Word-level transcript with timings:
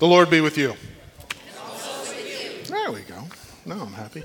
The 0.00 0.06
Lord 0.06 0.30
be 0.30 0.40
with 0.40 0.56
you. 0.56 0.74
There 2.68 2.90
we 2.90 3.02
go. 3.02 3.22
Now 3.66 3.82
I'm 3.82 3.92
happy. 3.92 4.22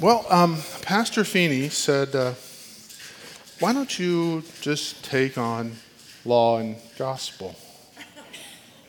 Well, 0.00 0.26
um, 0.28 0.58
Pastor 0.82 1.22
Feeney 1.22 1.68
said, 1.68 2.12
uh, 2.16 2.32
why 3.60 3.72
don't 3.72 3.96
you 4.00 4.42
just 4.60 5.04
take 5.04 5.38
on 5.38 5.76
law 6.24 6.58
and 6.58 6.74
gospel 6.98 7.54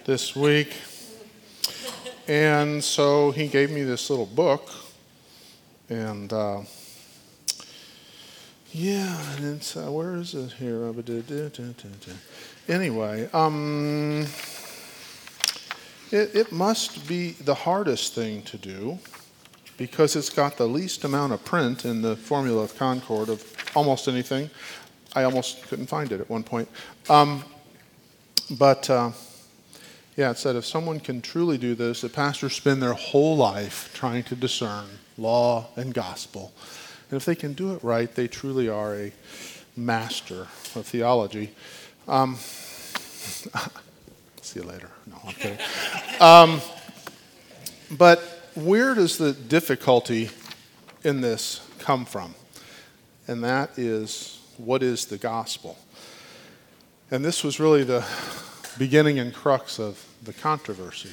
this 0.06 0.36
week? 0.36 0.74
And 2.28 2.84
so 2.84 3.30
he 3.30 3.48
gave 3.48 3.70
me 3.70 3.84
this 3.84 4.10
little 4.10 4.26
book, 4.26 4.72
and 5.88 6.34
uh, 6.34 6.62
yeah, 8.72 9.36
and 9.36 9.58
it's, 9.58 9.78
uh, 9.78 9.92
where 9.92 10.16
is 10.16 10.34
it 10.34 10.54
here? 10.54 10.92
Anyway, 12.68 13.30
um, 13.34 14.26
it, 16.12 16.36
it 16.36 16.52
must 16.52 17.08
be 17.08 17.32
the 17.32 17.54
hardest 17.56 18.14
thing 18.14 18.42
to 18.44 18.58
do 18.58 19.00
because 19.78 20.16
it's 20.16 20.30
got 20.30 20.58
the 20.58 20.68
least 20.68 21.04
amount 21.04 21.34
of 21.34 21.44
print 21.44 21.86
in 21.86 22.02
the 22.02 22.16
Formula 22.16 22.64
of 22.64 22.78
Concord 22.78 23.30
of 23.30 23.44
almost 23.76 24.08
anything. 24.08 24.50
I 25.16 25.24
almost 25.24 25.68
couldn't 25.68 25.88
find 25.88 26.12
it 26.12 26.22
at 26.22 26.30
one 26.30 26.44
point. 26.44 26.70
Um, 27.10 27.44
but 28.52 28.90
uh, 28.90 29.12
yeah, 30.18 30.32
it 30.32 30.38
said 30.38 30.56
if 30.56 30.66
someone 30.66 31.00
can 31.00 31.22
truly 31.22 31.58
do 31.58 31.74
this, 31.74 32.02
the 32.02 32.10
pastors 32.10 32.54
spend 32.54 32.82
their 32.82 32.94
whole 32.94 33.38
life 33.38 33.92
trying 33.94 34.24
to 34.24 34.36
discern 34.36 34.86
law 35.18 35.68
and 35.76 35.94
gospel. 35.94 36.54
And 37.10 37.18
if 37.18 37.26
they 37.26 37.36
can 37.36 37.54
do 37.54 37.74
it 37.74 37.84
right, 37.84 38.14
they 38.14 38.28
truly 38.28 38.70
are 38.70 38.96
a 38.96 39.12
master 39.76 40.48
of 40.76 40.86
theology. 40.86 41.52
Um, 42.08 42.36
See 44.42 44.60
you 44.60 44.66
later. 44.66 44.90
I'm 45.26 45.34
kidding. 45.34 45.58
Um, 46.20 46.62
but 47.92 48.20
where 48.56 48.96
does 48.96 49.18
the 49.18 49.34
difficulty 49.34 50.30
in 51.04 51.22
this 51.22 51.68
come 51.80 52.06
from? 52.06 52.36
And 53.28 53.44
that 53.44 53.78
is 53.78 54.40
what 54.58 54.84
is 54.84 55.06
the 55.06 55.18
gospel? 55.18 55.78
And 57.10 57.26
this 57.26 57.44
was 57.44 57.60
really 57.60 57.84
the 57.84 58.06
beginning 58.78 59.20
and 59.20 59.34
crux 59.34 59.80
of 59.80 60.06
the 60.24 60.34
controversy. 60.34 61.12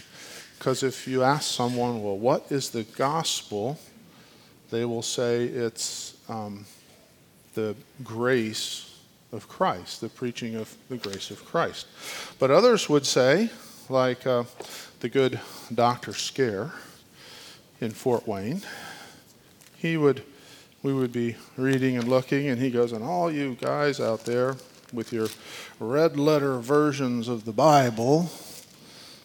Because 0.58 0.82
if 0.82 1.06
you 1.06 1.22
ask 1.22 1.50
someone, 1.54 2.02
well, 2.02 2.18
what 2.18 2.50
is 2.50 2.70
the 2.70 2.84
gospel? 2.84 3.78
They 4.70 4.84
will 4.84 5.02
say 5.02 5.44
it's 5.44 6.16
um, 6.28 6.66
the 7.54 7.74
grace 8.02 9.00
of 9.32 9.48
Christ, 9.48 10.00
the 10.00 10.08
preaching 10.08 10.56
of 10.56 10.74
the 10.88 10.96
grace 10.96 11.30
of 11.30 11.44
Christ. 11.44 11.86
But 12.38 12.50
others 12.50 12.88
would 12.88 13.06
say, 13.06 13.50
like 13.90 14.26
uh, 14.26 14.44
the 15.00 15.08
good 15.08 15.40
Dr. 15.74 16.12
Scaer 16.12 16.72
in 17.80 17.90
Fort 17.90 18.26
Wayne, 18.26 18.62
he 19.76 19.96
would, 19.96 20.22
we 20.82 20.92
would 20.92 21.12
be 21.12 21.36
reading 21.56 21.96
and 21.96 22.08
looking, 22.08 22.48
and 22.48 22.60
he 22.60 22.70
goes, 22.70 22.92
and 22.92 23.04
all 23.04 23.30
you 23.30 23.56
guys 23.60 24.00
out 24.00 24.24
there 24.24 24.56
with 24.92 25.12
your 25.12 25.28
red 25.78 26.18
letter 26.18 26.58
versions 26.58 27.28
of 27.28 27.44
the 27.44 27.52
Bible, 27.52 28.30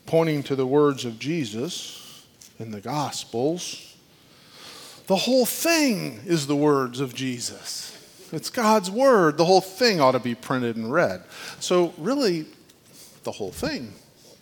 pointing 0.06 0.44
to 0.44 0.56
the 0.56 0.68
words 0.68 1.06
of 1.06 1.20
Jesus 1.20 2.26
in 2.60 2.72
the 2.72 2.82
Gospels, 2.82 3.96
the 5.08 5.16
whole 5.16 5.46
thing 5.46 6.22
is 6.26 6.48
the 6.48 6.56
words 6.56 7.00
of 7.00 7.14
Jesus. 7.14 7.90
It's 8.32 8.50
God's 8.50 8.90
word. 8.90 9.38
The 9.38 9.46
whole 9.46 9.62
thing 9.62 10.00
ought 10.00 10.14
to 10.14 10.20
be 10.20 10.34
printed 10.34 10.76
and 10.76 10.92
read. 10.92 11.24
So, 11.60 11.94
really, 11.98 12.46
the 13.24 13.32
whole 13.32 13.52
thing 13.52 13.94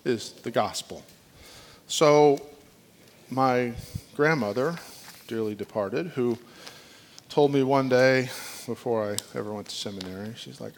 is 0.04 0.32
the 0.32 0.50
gospel. 0.50 1.02
So, 1.86 2.40
my 3.30 3.72
grandmother, 4.14 4.76
dearly 5.26 5.54
departed, 5.54 6.08
who 6.08 6.38
told 7.28 7.52
me 7.52 7.62
one 7.62 7.88
day 7.88 8.30
before 8.66 9.10
I 9.10 9.38
ever 9.38 9.52
went 9.52 9.68
to 9.68 9.74
seminary, 9.74 10.34
she's 10.36 10.60
like, 10.60 10.74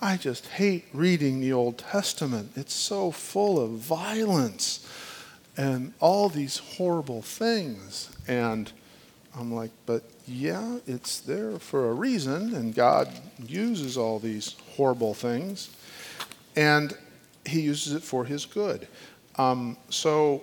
I, 0.00 0.16
just 0.16 0.46
hate 0.46 0.86
reading 0.92 1.40
the 1.40 1.52
Old 1.52 1.78
Testament. 1.78 2.52
It's 2.56 2.74
so 2.74 3.10
full 3.10 3.60
of 3.60 3.72
violence 3.72 4.86
and 5.56 5.92
all 6.00 6.28
these 6.28 6.58
horrible 6.58 7.22
things. 7.22 8.10
And 8.26 8.72
I'm 9.36 9.52
like, 9.52 9.70
but 9.86 10.02
yeah, 10.26 10.78
it's 10.86 11.20
there 11.20 11.58
for 11.58 11.90
a 11.90 11.94
reason, 11.94 12.54
and 12.54 12.74
God 12.74 13.08
uses 13.44 13.96
all 13.96 14.18
these 14.18 14.56
horrible 14.76 15.14
things, 15.14 15.70
and 16.56 16.96
He 17.48 17.60
uses 17.60 17.94
it 17.94 18.02
for 18.02 18.24
His 18.24 18.44
good. 18.44 18.86
Um, 19.36 19.76
so 19.88 20.42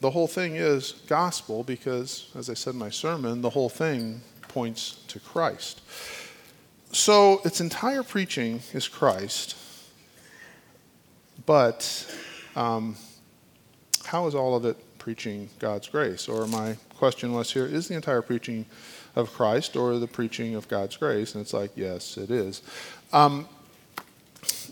the 0.00 0.10
whole 0.10 0.26
thing 0.26 0.56
is 0.56 0.92
gospel 1.06 1.62
because, 1.62 2.30
as 2.34 2.48
I 2.48 2.54
said 2.54 2.72
in 2.72 2.78
my 2.78 2.90
sermon, 2.90 3.42
the 3.42 3.50
whole 3.50 3.68
thing 3.68 4.22
points 4.48 5.00
to 5.08 5.20
Christ. 5.20 5.82
So 6.92 7.40
its 7.44 7.60
entire 7.60 8.02
preaching 8.02 8.60
is 8.72 8.88
Christ, 8.88 9.56
but 11.46 12.06
um, 12.56 12.96
how 14.04 14.26
is 14.26 14.34
all 14.34 14.56
of 14.56 14.64
it 14.64 14.76
preaching 14.98 15.48
God's 15.58 15.86
grace? 15.88 16.28
Or 16.28 16.46
my 16.46 16.76
question 16.96 17.32
was 17.32 17.52
here 17.52 17.66
is 17.66 17.88
the 17.88 17.94
entire 17.94 18.22
preaching 18.22 18.66
of 19.14 19.32
Christ 19.32 19.76
or 19.76 19.98
the 19.98 20.08
preaching 20.08 20.54
of 20.54 20.66
God's 20.68 20.96
grace? 20.96 21.34
And 21.34 21.42
it's 21.42 21.52
like, 21.52 21.70
yes, 21.76 22.16
it 22.16 22.30
is. 22.30 22.62
Um, 23.12 23.48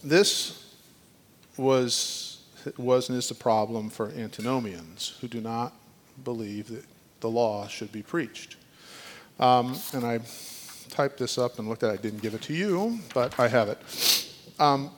this 0.02 0.67
was, 1.58 2.38
was 2.76 3.08
and 3.08 3.18
is 3.18 3.28
the 3.28 3.34
problem 3.34 3.90
for 3.90 4.10
antinomians 4.10 5.16
who 5.20 5.28
do 5.28 5.40
not 5.40 5.72
believe 6.24 6.68
that 6.68 6.84
the 7.20 7.28
law 7.28 7.66
should 7.66 7.92
be 7.92 8.02
preached. 8.02 8.56
Um, 9.38 9.78
and 9.92 10.04
I 10.04 10.20
typed 10.88 11.18
this 11.18 11.38
up 11.38 11.58
and 11.58 11.68
looked 11.68 11.82
at 11.82 11.90
it. 11.90 11.98
I 11.98 12.02
didn't 12.02 12.22
give 12.22 12.34
it 12.34 12.42
to 12.42 12.54
you, 12.54 12.98
but 13.14 13.38
I 13.38 13.48
have 13.48 13.68
it. 13.68 13.78
Um, 14.58 14.90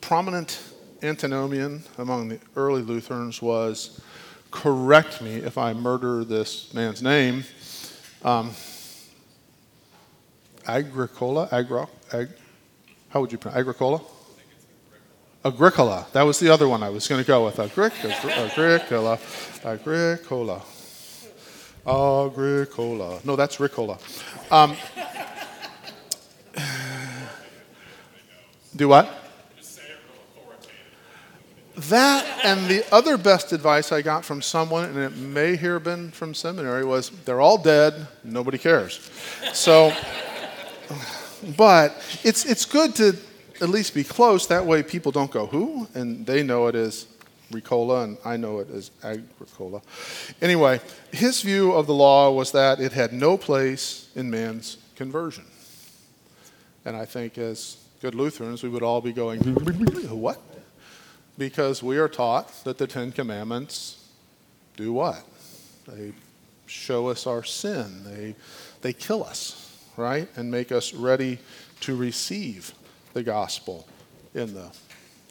prominent 0.00 0.60
antinomian 1.02 1.82
among 1.98 2.28
the 2.28 2.38
early 2.56 2.82
Lutherans 2.82 3.40
was 3.40 4.00
correct 4.50 5.20
me 5.20 5.36
if 5.36 5.58
I 5.58 5.72
murder 5.72 6.24
this 6.24 6.72
man's 6.74 7.02
name. 7.02 7.44
Um, 8.22 8.52
Agricola, 10.66 11.48
Agro, 11.52 11.90
ag, 12.12 12.28
how 13.10 13.20
would 13.20 13.32
you 13.32 13.38
pronounce 13.38 13.60
Agricola? 13.60 14.00
Agricola. 15.44 16.06
That 16.12 16.22
was 16.22 16.38
the 16.38 16.48
other 16.48 16.66
one 16.66 16.82
I 16.82 16.88
was 16.88 17.06
going 17.06 17.20
to 17.20 17.26
go 17.26 17.44
with. 17.44 17.60
Agricola, 17.60 18.14
Agricola, 18.30 19.18
Agricola, 19.64 20.62
Agricola. 21.86 23.20
No, 23.24 23.36
that's 23.36 23.56
Ricola. 23.56 23.98
Um, 24.50 24.74
do 28.76 28.88
what? 28.88 29.20
That 31.76 32.24
and 32.44 32.66
the 32.68 32.86
other 32.94 33.18
best 33.18 33.52
advice 33.52 33.92
I 33.92 34.00
got 34.00 34.24
from 34.24 34.40
someone, 34.40 34.84
and 34.84 34.96
it 34.96 35.16
may 35.16 35.56
have 35.56 35.84
been 35.84 36.10
from 36.12 36.32
seminary, 36.32 36.84
was 36.84 37.10
they're 37.24 37.40
all 37.40 37.58
dead, 37.58 38.06
nobody 38.22 38.58
cares. 38.58 39.10
So, 39.52 39.92
but 41.56 42.00
it's, 42.22 42.46
it's 42.46 42.64
good 42.64 42.94
to 42.96 43.16
at 43.60 43.68
least 43.68 43.94
be 43.94 44.04
close. 44.04 44.46
That 44.46 44.66
way 44.66 44.82
people 44.82 45.12
don't 45.12 45.30
go, 45.30 45.46
who? 45.46 45.88
And 45.94 46.26
they 46.26 46.42
know 46.42 46.66
it 46.66 46.74
as 46.74 47.06
Ricola, 47.52 48.04
and 48.04 48.18
I 48.24 48.36
know 48.36 48.58
it 48.58 48.68
as 48.70 48.90
Agricola. 49.02 49.82
Anyway, 50.40 50.80
his 51.12 51.42
view 51.42 51.72
of 51.72 51.86
the 51.86 51.94
law 51.94 52.30
was 52.32 52.52
that 52.52 52.80
it 52.80 52.92
had 52.92 53.12
no 53.12 53.36
place 53.36 54.08
in 54.14 54.30
man's 54.30 54.78
conversion. 54.96 55.44
And 56.84 56.96
I 56.96 57.04
think 57.04 57.38
as 57.38 57.76
good 58.00 58.14
Lutherans, 58.14 58.62
we 58.62 58.68
would 58.68 58.82
all 58.82 59.00
be 59.00 59.12
going, 59.12 59.40
what? 59.40 60.40
because 61.38 61.82
we 61.82 61.98
are 61.98 62.08
taught 62.08 62.64
that 62.64 62.78
the 62.78 62.86
Ten 62.86 63.12
Commandments 63.12 64.08
do 64.76 64.92
what? 64.92 65.24
They 65.86 66.12
show 66.66 67.08
us 67.08 67.26
our 67.26 67.42
sin. 67.42 68.04
They, 68.04 68.34
they 68.82 68.92
kill 68.92 69.24
us, 69.24 69.76
right? 69.96 70.28
And 70.36 70.50
make 70.50 70.72
us 70.72 70.94
ready 70.94 71.38
to 71.80 71.96
receive 71.96 72.72
the 73.14 73.22
gospel 73.22 73.88
in 74.34 74.52
the 74.52 74.70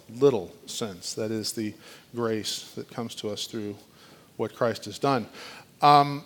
little 0.09 0.51
sense. 0.65 1.13
That 1.13 1.31
is 1.31 1.53
the 1.53 1.73
grace 2.15 2.71
that 2.75 2.89
comes 2.89 3.13
to 3.15 3.29
us 3.29 3.45
through 3.45 3.75
what 4.37 4.55
Christ 4.55 4.85
has 4.85 4.97
done. 4.97 5.27
Um, 5.81 6.23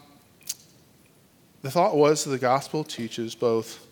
the 1.62 1.72
thought 1.72 1.96
was 1.96 2.24
that 2.24 2.30
the 2.30 2.38
gospel 2.38 2.84
teaches 2.84 3.36
both 3.36 3.86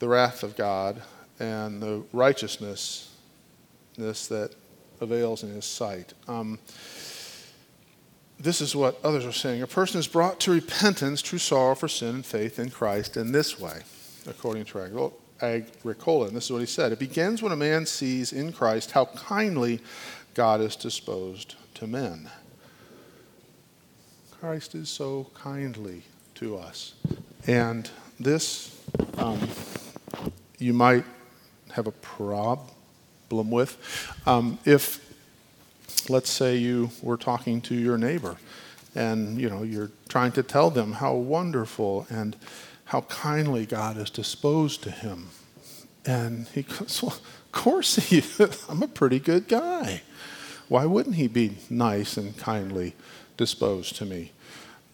the 0.00 0.08
wrath 0.08 0.42
of 0.42 0.56
God 0.56 1.00
and 1.38 1.80
the 1.80 2.02
righteousness 2.12 3.14
that 3.96 4.54
avails 5.00 5.42
in 5.42 5.50
his 5.50 5.64
sight. 5.64 6.12
Um, 6.28 6.58
this 8.38 8.60
is 8.60 8.74
what 8.74 8.98
others 9.04 9.24
are 9.24 9.32
saying. 9.32 9.62
A 9.62 9.66
person 9.66 10.00
is 10.00 10.08
brought 10.08 10.40
to 10.40 10.50
repentance, 10.50 11.22
true 11.22 11.38
sorrow 11.38 11.76
for 11.76 11.86
sin 11.86 12.16
and 12.16 12.26
faith 12.26 12.58
in 12.58 12.70
Christ 12.70 13.16
in 13.16 13.30
this 13.30 13.60
way, 13.60 13.82
according 14.26 14.64
to 14.64 15.21
Agricola. 15.42 16.28
And 16.28 16.36
this 16.36 16.44
is 16.44 16.52
what 16.52 16.60
he 16.60 16.66
said. 16.66 16.92
It 16.92 16.98
begins 16.98 17.42
when 17.42 17.52
a 17.52 17.56
man 17.56 17.84
sees 17.86 18.32
in 18.32 18.52
Christ 18.52 18.92
how 18.92 19.06
kindly 19.06 19.80
God 20.34 20.60
is 20.60 20.76
disposed 20.76 21.56
to 21.74 21.86
men. 21.86 22.30
Christ 24.40 24.74
is 24.74 24.88
so 24.88 25.30
kindly 25.34 26.02
to 26.36 26.56
us. 26.56 26.94
And 27.46 27.90
this, 28.18 28.80
um, 29.18 29.40
you 30.58 30.72
might 30.72 31.04
have 31.72 31.86
a 31.86 31.92
problem 31.92 32.60
with. 33.28 33.76
Um, 34.26 34.58
if, 34.64 35.00
let's 36.08 36.30
say, 36.30 36.56
you 36.56 36.90
were 37.02 37.16
talking 37.16 37.60
to 37.62 37.74
your 37.74 37.98
neighbor 37.98 38.36
and 38.94 39.40
you 39.40 39.48
know 39.48 39.62
you're 39.62 39.90
trying 40.08 40.32
to 40.32 40.42
tell 40.42 40.70
them 40.70 40.92
how 40.92 41.14
wonderful 41.14 42.06
and 42.10 42.36
how 42.92 43.00
kindly 43.00 43.64
God 43.64 43.96
is 43.96 44.10
disposed 44.10 44.82
to 44.82 44.90
him, 44.90 45.28
and 46.04 46.46
he 46.48 46.60
goes, 46.60 47.02
"Well, 47.02 47.12
of 47.12 47.52
course 47.52 47.96
he 47.96 48.18
is. 48.18 48.66
I'm 48.68 48.82
a 48.82 48.86
pretty 48.86 49.18
good 49.18 49.48
guy. 49.48 50.02
Why 50.68 50.84
wouldn't 50.84 51.16
he 51.16 51.26
be 51.26 51.56
nice 51.70 52.18
and 52.18 52.36
kindly 52.36 52.94
disposed 53.38 53.96
to 53.96 54.04
me?" 54.04 54.32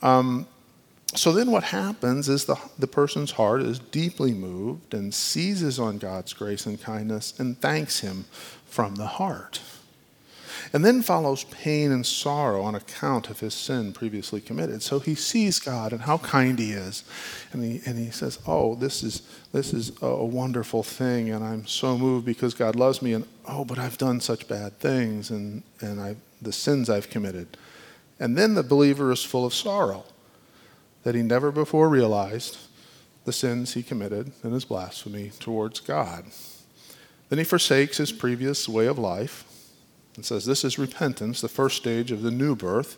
Um, 0.00 0.46
so 1.16 1.32
then 1.32 1.50
what 1.50 1.64
happens 1.64 2.28
is 2.28 2.44
the, 2.44 2.56
the 2.78 2.86
person's 2.86 3.32
heart 3.32 3.62
is 3.62 3.80
deeply 3.80 4.32
moved 4.32 4.94
and 4.94 5.12
seizes 5.12 5.80
on 5.80 5.98
God's 5.98 6.32
grace 6.32 6.66
and 6.66 6.80
kindness 6.80 7.34
and 7.40 7.60
thanks 7.60 7.98
him 7.98 8.26
from 8.64 8.94
the 8.94 9.06
heart. 9.06 9.60
And 10.72 10.84
then 10.84 11.02
follows 11.02 11.44
pain 11.44 11.92
and 11.92 12.04
sorrow 12.04 12.62
on 12.62 12.74
account 12.74 13.30
of 13.30 13.40
his 13.40 13.54
sin 13.54 13.92
previously 13.92 14.40
committed. 14.40 14.82
So 14.82 14.98
he 14.98 15.14
sees 15.14 15.58
God 15.58 15.92
and 15.92 16.02
how 16.02 16.18
kind 16.18 16.58
he 16.58 16.72
is. 16.72 17.04
And 17.52 17.62
he, 17.62 17.80
and 17.86 17.98
he 17.98 18.10
says, 18.10 18.38
Oh, 18.46 18.74
this 18.74 19.02
is, 19.02 19.22
this 19.52 19.72
is 19.72 19.92
a 20.02 20.24
wonderful 20.24 20.82
thing, 20.82 21.30
and 21.30 21.42
I'm 21.42 21.66
so 21.66 21.96
moved 21.96 22.26
because 22.26 22.54
God 22.54 22.76
loves 22.76 23.00
me. 23.00 23.14
And 23.14 23.26
oh, 23.46 23.64
but 23.64 23.78
I've 23.78 23.98
done 23.98 24.20
such 24.20 24.46
bad 24.48 24.78
things 24.78 25.30
and, 25.30 25.62
and 25.80 26.00
I, 26.00 26.16
the 26.42 26.52
sins 26.52 26.90
I've 26.90 27.08
committed. 27.08 27.56
And 28.20 28.36
then 28.36 28.54
the 28.54 28.62
believer 28.62 29.10
is 29.10 29.24
full 29.24 29.46
of 29.46 29.54
sorrow 29.54 30.04
that 31.04 31.14
he 31.14 31.22
never 31.22 31.50
before 31.50 31.88
realized 31.88 32.58
the 33.24 33.32
sins 33.32 33.74
he 33.74 33.82
committed 33.82 34.32
and 34.42 34.52
his 34.52 34.64
blasphemy 34.64 35.30
towards 35.38 35.80
God. 35.80 36.26
Then 37.28 37.38
he 37.38 37.44
forsakes 37.44 37.98
his 37.98 38.12
previous 38.12 38.68
way 38.68 38.86
of 38.86 38.98
life 38.98 39.44
and 40.18 40.26
says, 40.26 40.44
This 40.44 40.64
is 40.64 40.80
repentance, 40.80 41.40
the 41.40 41.48
first 41.48 41.76
stage 41.76 42.10
of 42.10 42.22
the 42.22 42.32
new 42.32 42.56
birth, 42.56 42.96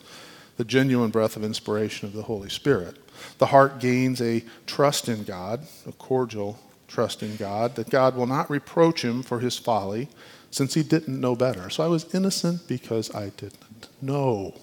the 0.57 0.65
genuine 0.65 1.11
breath 1.11 1.37
of 1.37 1.45
inspiration 1.45 2.09
of 2.09 2.15
the 2.15 2.23
Holy 2.23 2.49
Spirit. 2.49 2.97
The 3.37 3.45
heart 3.45 3.79
gains 3.79 4.23
a 4.23 4.43
trust 4.65 5.07
in 5.07 5.25
God, 5.25 5.67
a 5.87 5.93
cordial 5.93 6.59
trust 6.89 7.23
in 7.23 7.37
God, 7.37 7.77
that 7.77 7.91
God 7.91 8.17
will 8.17 8.27
not 8.27 8.49
reproach 8.49 9.05
him 9.05 9.23
for 9.23 9.41
his 9.41 9.59
folly 9.59 10.09
since 10.51 10.73
he 10.73 10.83
didn't 10.83 11.21
know 11.21 11.37
better. 11.37 11.69
So 11.69 11.85
I 11.85 11.89
was 11.89 12.15
innocent 12.15 12.67
because 12.67 13.15
I 13.15 13.29
didn't 13.37 13.89
know. 14.01 14.55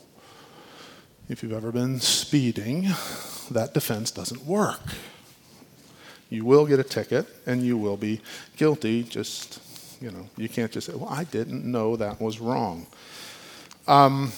If 1.30 1.44
you've 1.44 1.54
ever 1.54 1.72
been 1.72 2.00
speeding, 2.00 2.88
that 3.52 3.76
defense 3.76 4.10
doesn't 4.10 4.46
work. 4.48 4.82
You 6.32 6.44
will 6.44 6.66
get 6.66 6.80
a 6.80 6.84
ticket 6.84 7.28
and 7.46 7.62
you 7.62 7.78
will 7.78 7.98
be 7.98 8.20
guilty. 8.56 9.04
Just, 9.04 9.62
you 10.00 10.12
know, 10.12 10.28
you 10.38 10.50
can't 10.50 10.72
just 10.72 10.88
say, 10.88 10.94
well, 10.94 11.10
I 11.10 11.24
didn't 11.24 11.66
know 11.66 11.96
that 11.96 12.22
was 12.22 12.40
wrong. 12.40 12.88
Um, 13.88 14.32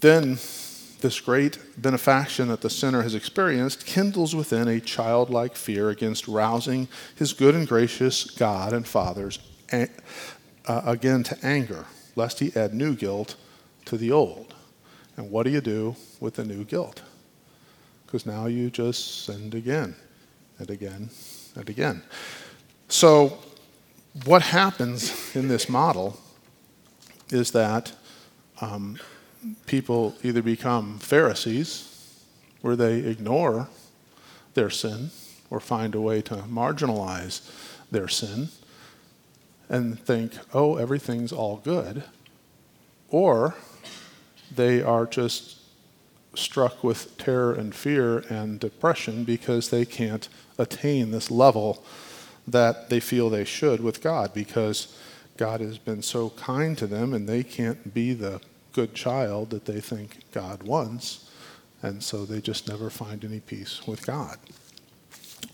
then 0.00 0.38
this 1.00 1.20
great 1.20 1.58
benefaction 1.80 2.48
that 2.48 2.62
the 2.62 2.70
sinner 2.70 3.02
has 3.02 3.14
experienced 3.14 3.86
kindles 3.86 4.34
within 4.34 4.68
a 4.68 4.80
childlike 4.80 5.54
fear 5.54 5.90
against 5.90 6.26
rousing 6.26 6.88
his 7.14 7.32
good 7.32 7.54
and 7.54 7.68
gracious 7.68 8.24
God 8.24 8.72
and 8.72 8.86
Father's 8.86 9.38
uh, 9.70 9.86
again 10.66 11.22
to 11.24 11.38
anger, 11.44 11.86
lest 12.16 12.40
he 12.40 12.52
add 12.56 12.74
new 12.74 12.94
guilt 12.94 13.36
to 13.84 13.96
the 13.96 14.12
old. 14.12 14.54
And 15.16 15.30
what 15.30 15.44
do 15.44 15.50
you 15.50 15.60
do 15.60 15.94
with 16.20 16.34
the 16.34 16.44
new 16.44 16.64
guilt? 16.64 17.02
Because 18.06 18.26
now 18.26 18.46
you 18.46 18.70
just 18.70 19.24
sinned 19.24 19.54
again 19.54 19.94
and 20.58 20.70
again 20.70 21.10
and 21.54 21.68
again. 21.68 22.02
So, 22.88 23.38
what 24.22 24.42
happens 24.42 25.34
in 25.34 25.48
this 25.48 25.68
model 25.68 26.20
is 27.30 27.50
that 27.50 27.92
um, 28.60 28.98
people 29.66 30.14
either 30.22 30.40
become 30.40 30.98
Pharisees, 31.00 31.90
where 32.62 32.76
they 32.76 32.98
ignore 33.00 33.68
their 34.54 34.70
sin 34.70 35.10
or 35.50 35.58
find 35.58 35.94
a 35.94 36.00
way 36.00 36.22
to 36.22 36.36
marginalize 36.36 37.50
their 37.90 38.08
sin 38.08 38.48
and 39.68 39.98
think, 39.98 40.32
oh, 40.52 40.76
everything's 40.76 41.32
all 41.32 41.56
good, 41.56 42.04
or 43.10 43.56
they 44.54 44.80
are 44.80 45.06
just 45.06 45.58
struck 46.34 46.82
with 46.84 47.16
terror 47.18 47.52
and 47.52 47.74
fear 47.74 48.18
and 48.30 48.60
depression 48.60 49.24
because 49.24 49.70
they 49.70 49.84
can't 49.84 50.28
attain 50.56 51.10
this 51.10 51.30
level 51.30 51.84
that 52.46 52.90
they 52.90 53.00
feel 53.00 53.30
they 53.30 53.44
should 53.44 53.80
with 53.80 54.02
God 54.02 54.34
because 54.34 54.96
God 55.36 55.60
has 55.60 55.78
been 55.78 56.02
so 56.02 56.30
kind 56.30 56.76
to 56.78 56.86
them 56.86 57.12
and 57.14 57.28
they 57.28 57.42
can't 57.42 57.94
be 57.94 58.12
the 58.12 58.40
good 58.72 58.94
child 58.94 59.50
that 59.50 59.64
they 59.64 59.80
think 59.80 60.18
God 60.32 60.62
wants. 60.62 61.30
And 61.82 62.02
so 62.02 62.24
they 62.24 62.40
just 62.40 62.68
never 62.68 62.90
find 62.90 63.24
any 63.24 63.40
peace 63.40 63.86
with 63.86 64.06
God. 64.06 64.38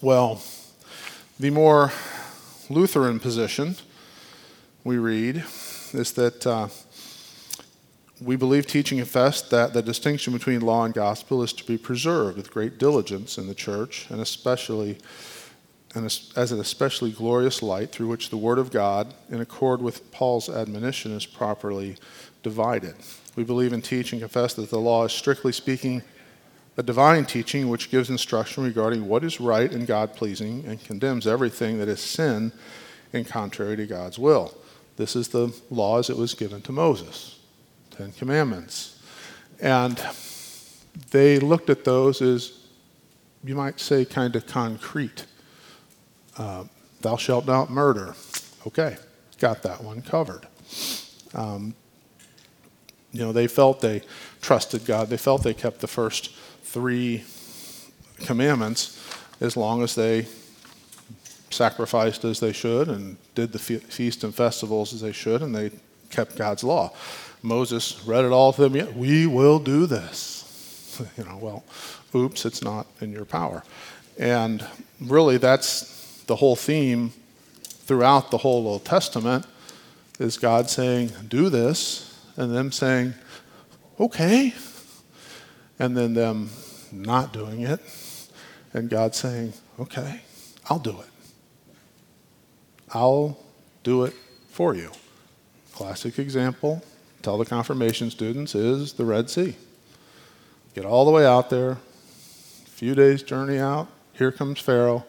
Well, 0.00 0.42
the 1.38 1.50
more 1.50 1.92
Lutheran 2.68 3.20
position 3.20 3.76
we 4.84 4.98
read 4.98 5.44
is 5.92 6.12
that. 6.12 6.46
Uh, 6.46 6.68
we 8.20 8.36
believe, 8.36 8.66
teaching 8.66 8.98
confess 8.98 9.40
that 9.40 9.72
the 9.72 9.82
distinction 9.82 10.32
between 10.32 10.60
law 10.60 10.84
and 10.84 10.92
gospel 10.92 11.42
is 11.42 11.52
to 11.54 11.64
be 11.64 11.78
preserved 11.78 12.36
with 12.36 12.50
great 12.50 12.78
diligence 12.78 13.38
in 13.38 13.46
the 13.46 13.54
church, 13.54 14.06
and 14.10 14.20
especially 14.20 14.98
and 15.94 16.04
as 16.04 16.52
an 16.52 16.60
especially 16.60 17.10
glorious 17.10 17.62
light 17.62 17.90
through 17.90 18.08
which 18.08 18.30
the 18.30 18.36
Word 18.36 18.58
of 18.58 18.70
God, 18.70 19.12
in 19.28 19.40
accord 19.40 19.82
with 19.82 20.10
Paul's 20.12 20.48
admonition, 20.48 21.12
is 21.12 21.26
properly 21.26 21.96
divided. 22.42 22.94
We 23.36 23.44
believe 23.44 23.72
and 23.72 23.82
teach 23.82 24.12
and 24.12 24.20
confess 24.20 24.54
that 24.54 24.70
the 24.70 24.78
law 24.78 25.04
is 25.04 25.12
strictly 25.12 25.52
speaking 25.52 26.02
a 26.76 26.82
divine 26.82 27.26
teaching 27.26 27.68
which 27.68 27.90
gives 27.90 28.08
instruction 28.08 28.64
regarding 28.64 29.06
what 29.06 29.24
is 29.24 29.40
right 29.40 29.70
and 29.70 29.86
God 29.86 30.14
pleasing 30.14 30.64
and 30.66 30.82
condemns 30.82 31.26
everything 31.26 31.78
that 31.78 31.88
is 31.88 32.00
sin 32.00 32.52
and 33.12 33.26
contrary 33.26 33.76
to 33.76 33.86
God's 33.86 34.18
will. 34.18 34.54
This 34.96 35.16
is 35.16 35.28
the 35.28 35.54
law 35.70 35.98
as 35.98 36.08
it 36.08 36.16
was 36.16 36.34
given 36.34 36.62
to 36.62 36.72
Moses. 36.72 37.38
Ten 37.90 38.12
Commandments. 38.12 38.98
And 39.60 40.00
they 41.10 41.38
looked 41.38 41.68
at 41.68 41.84
those 41.84 42.22
as, 42.22 42.52
you 43.44 43.54
might 43.54 43.80
say, 43.80 44.04
kind 44.04 44.34
of 44.36 44.46
concrete. 44.46 45.26
Uh, 46.40 46.64
Thou 47.02 47.16
shalt 47.16 47.46
not 47.46 47.70
murder. 47.70 48.14
Okay, 48.66 48.96
got 49.38 49.62
that 49.62 49.82
one 49.82 50.00
covered. 50.00 50.46
Um, 51.34 51.74
you 53.12 53.20
know, 53.20 53.32
they 53.32 53.46
felt 53.46 53.80
they 53.80 54.02
trusted 54.40 54.86
God. 54.86 55.08
They 55.08 55.18
felt 55.18 55.42
they 55.42 55.54
kept 55.54 55.80
the 55.80 55.86
first 55.86 56.34
three 56.62 57.24
commandments 58.20 58.98
as 59.40 59.56
long 59.56 59.82
as 59.82 59.94
they 59.94 60.26
sacrificed 61.50 62.24
as 62.24 62.40
they 62.40 62.52
should 62.52 62.88
and 62.88 63.16
did 63.34 63.52
the 63.52 63.58
feast 63.58 64.24
and 64.24 64.34
festivals 64.34 64.94
as 64.94 65.02
they 65.02 65.12
should, 65.12 65.42
and 65.42 65.54
they 65.54 65.70
kept 66.08 66.36
God's 66.36 66.64
law. 66.64 66.92
Moses 67.42 68.02
read 68.06 68.24
it 68.24 68.32
all 68.32 68.52
to 68.54 68.62
them. 68.62 68.76
Yeah, 68.76 68.90
we 68.90 69.26
will 69.26 69.58
do 69.58 69.86
this. 69.86 70.38
You 71.16 71.24
know, 71.24 71.38
well, 71.38 71.64
oops, 72.14 72.44
it's 72.44 72.62
not 72.62 72.86
in 73.00 73.10
your 73.10 73.24
power. 73.24 73.62
And 74.18 74.66
really, 75.00 75.38
that's 75.38 75.99
the 76.26 76.36
whole 76.36 76.56
theme 76.56 77.12
throughout 77.62 78.30
the 78.30 78.38
whole 78.38 78.66
Old 78.66 78.84
Testament 78.84 79.46
is 80.18 80.36
God 80.36 80.68
saying, 80.68 81.10
do 81.28 81.48
this, 81.48 82.24
and 82.36 82.54
them 82.54 82.70
saying, 82.70 83.14
okay, 83.98 84.54
and 85.78 85.96
then 85.96 86.14
them 86.14 86.50
not 86.92 87.32
doing 87.32 87.62
it, 87.62 87.80
and 88.72 88.88
God 88.88 89.14
saying, 89.14 89.54
okay, 89.78 90.20
I'll 90.68 90.78
do 90.78 91.00
it. 91.00 91.06
I'll 92.92 93.38
do 93.82 94.04
it 94.04 94.14
for 94.50 94.74
you. 94.74 94.90
Classic 95.72 96.18
example 96.18 96.82
tell 97.22 97.38
the 97.38 97.44
confirmation 97.44 98.10
students 98.10 98.54
is 98.54 98.94
the 98.94 99.04
Red 99.04 99.30
Sea. 99.30 99.54
Get 100.74 100.84
all 100.84 101.04
the 101.04 101.10
way 101.10 101.26
out 101.26 101.50
there, 101.50 101.72
a 101.72 101.76
few 102.70 102.94
days' 102.94 103.22
journey 103.22 103.58
out, 103.58 103.88
here 104.12 104.30
comes 104.30 104.60
Pharaoh, 104.60 105.04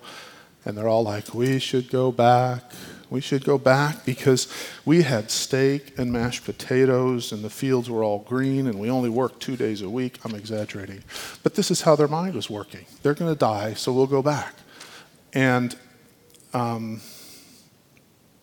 and 0.65 0.77
they're 0.77 0.87
all 0.87 1.03
like, 1.03 1.33
We 1.33 1.59
should 1.59 1.89
go 1.89 2.11
back. 2.11 2.63
We 3.09 3.19
should 3.19 3.43
go 3.43 3.57
back 3.57 4.05
because 4.05 4.47
we 4.85 5.01
had 5.01 5.31
steak 5.31 5.99
and 5.99 6.13
mashed 6.13 6.45
potatoes, 6.45 7.33
and 7.33 7.43
the 7.43 7.49
fields 7.49 7.89
were 7.89 8.05
all 8.05 8.19
green, 8.19 8.67
and 8.67 8.79
we 8.79 8.89
only 8.89 9.09
worked 9.09 9.41
two 9.41 9.57
days 9.57 9.81
a 9.81 9.89
week. 9.89 10.17
I'm 10.23 10.33
exaggerating. 10.33 11.03
But 11.43 11.55
this 11.55 11.71
is 11.71 11.81
how 11.81 11.97
their 11.97 12.07
mind 12.07 12.35
was 12.35 12.49
working. 12.49 12.85
They're 13.03 13.13
going 13.13 13.29
to 13.29 13.37
die, 13.37 13.73
so 13.73 13.91
we'll 13.91 14.07
go 14.07 14.21
back. 14.21 14.55
And 15.33 15.75
um, 16.53 17.01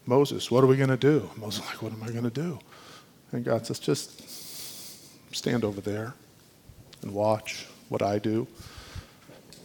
Moses, 0.05 0.51
what 0.51 0.63
are 0.63 0.67
we 0.67 0.77
going 0.77 0.91
to 0.91 0.99
do? 0.99 1.31
Moses 1.37 1.65
like, 1.65 1.83
what 1.83 1.93
am 1.93 2.03
I 2.03 2.11
going 2.11 2.25
to 2.25 2.31
do? 2.31 2.59
And 3.33 3.45
God 3.45 3.67
says, 3.67 3.79
just 3.79 4.23
stand 5.35 5.65
over 5.65 5.81
there 5.81 6.15
and 7.01 7.13
watch 7.13 7.67
what 7.89 8.03
I 8.03 8.19
do. 8.19 8.47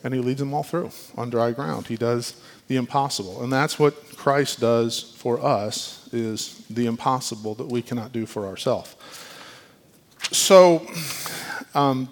And 0.03 0.13
he 0.13 0.19
leads 0.19 0.39
them 0.39 0.53
all 0.53 0.63
through 0.63 0.91
on 1.15 1.29
dry 1.29 1.51
ground. 1.51 1.87
He 1.87 1.95
does 1.95 2.35
the 2.67 2.75
impossible. 2.75 3.41
And 3.41 3.51
that's 3.51 3.79
what 3.79 4.17
Christ 4.17 4.59
does 4.59 5.13
for 5.17 5.43
us 5.43 6.09
is 6.11 6.65
the 6.69 6.85
impossible 6.85 7.55
that 7.55 7.67
we 7.67 7.81
cannot 7.81 8.11
do 8.11 8.25
for 8.25 8.45
ourselves. 8.45 8.95
So 10.31 10.85
um, 11.73 12.09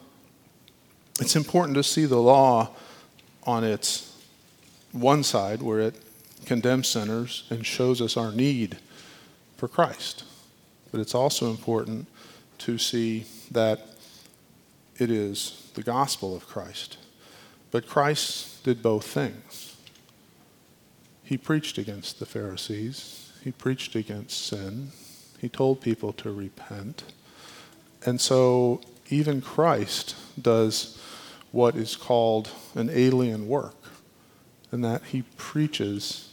it's 1.19 1.35
important 1.35 1.75
to 1.75 1.83
see 1.83 2.05
the 2.05 2.19
law 2.21 2.69
on 3.43 3.63
its 3.63 4.15
one 4.91 5.23
side 5.23 5.61
where 5.61 5.79
it 5.79 5.95
condemns 6.45 6.87
sinners 6.87 7.45
and 7.49 7.65
shows 7.65 8.01
us 8.01 8.17
our 8.17 8.31
need 8.31 8.77
for 9.57 9.67
Christ. 9.67 10.23
But 10.91 10.99
it's 10.99 11.15
also 11.15 11.49
important 11.49 12.07
to 12.59 12.77
see 12.77 13.25
that 13.51 13.87
it 14.97 15.09
is 15.09 15.69
the 15.73 15.83
gospel 15.83 16.35
of 16.35 16.47
Christ. 16.47 16.97
But 17.71 17.87
Christ 17.87 18.63
did 18.63 18.83
both 18.83 19.05
things. 19.07 19.77
He 21.23 21.37
preached 21.37 21.77
against 21.77 22.19
the 22.19 22.25
Pharisees, 22.25 23.31
he 23.41 23.51
preached 23.51 23.95
against 23.95 24.45
sin, 24.45 24.91
he 25.39 25.47
told 25.47 25.81
people 25.81 26.11
to 26.13 26.31
repent. 26.31 27.03
And 28.05 28.19
so 28.19 28.81
even 29.09 29.41
Christ 29.41 30.15
does 30.39 30.99
what 31.51 31.75
is 31.75 31.95
called 31.95 32.49
an 32.75 32.89
alien 32.89 33.47
work, 33.47 33.75
in 34.71 34.81
that 34.81 35.03
he 35.05 35.23
preaches 35.37 36.29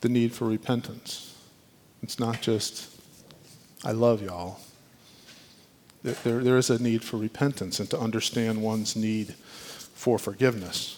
the 0.00 0.08
need 0.08 0.32
for 0.32 0.46
repentance. 0.46 1.34
It's 2.02 2.18
not 2.18 2.40
just, 2.40 2.88
I 3.84 3.92
love 3.92 4.22
y'all. 4.22 4.60
There, 6.02 6.42
there 6.42 6.56
is 6.56 6.70
a 6.70 6.82
need 6.82 7.02
for 7.02 7.16
repentance 7.16 7.80
and 7.80 7.90
to 7.90 7.98
understand 7.98 8.62
one's 8.62 8.94
need 8.94 9.34
for 9.98 10.16
forgiveness. 10.16 10.96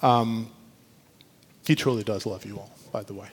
Um, 0.00 0.48
he 1.66 1.74
truly 1.74 2.04
does 2.04 2.24
love 2.24 2.46
you 2.46 2.56
all, 2.56 2.70
by 2.92 3.02
the 3.02 3.12
way. 3.12 3.26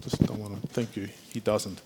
Just 0.00 0.24
don't 0.24 0.38
want 0.38 0.58
to 0.58 0.66
think 0.68 0.96
you, 0.96 1.10
he 1.30 1.40
doesn't. 1.40 1.82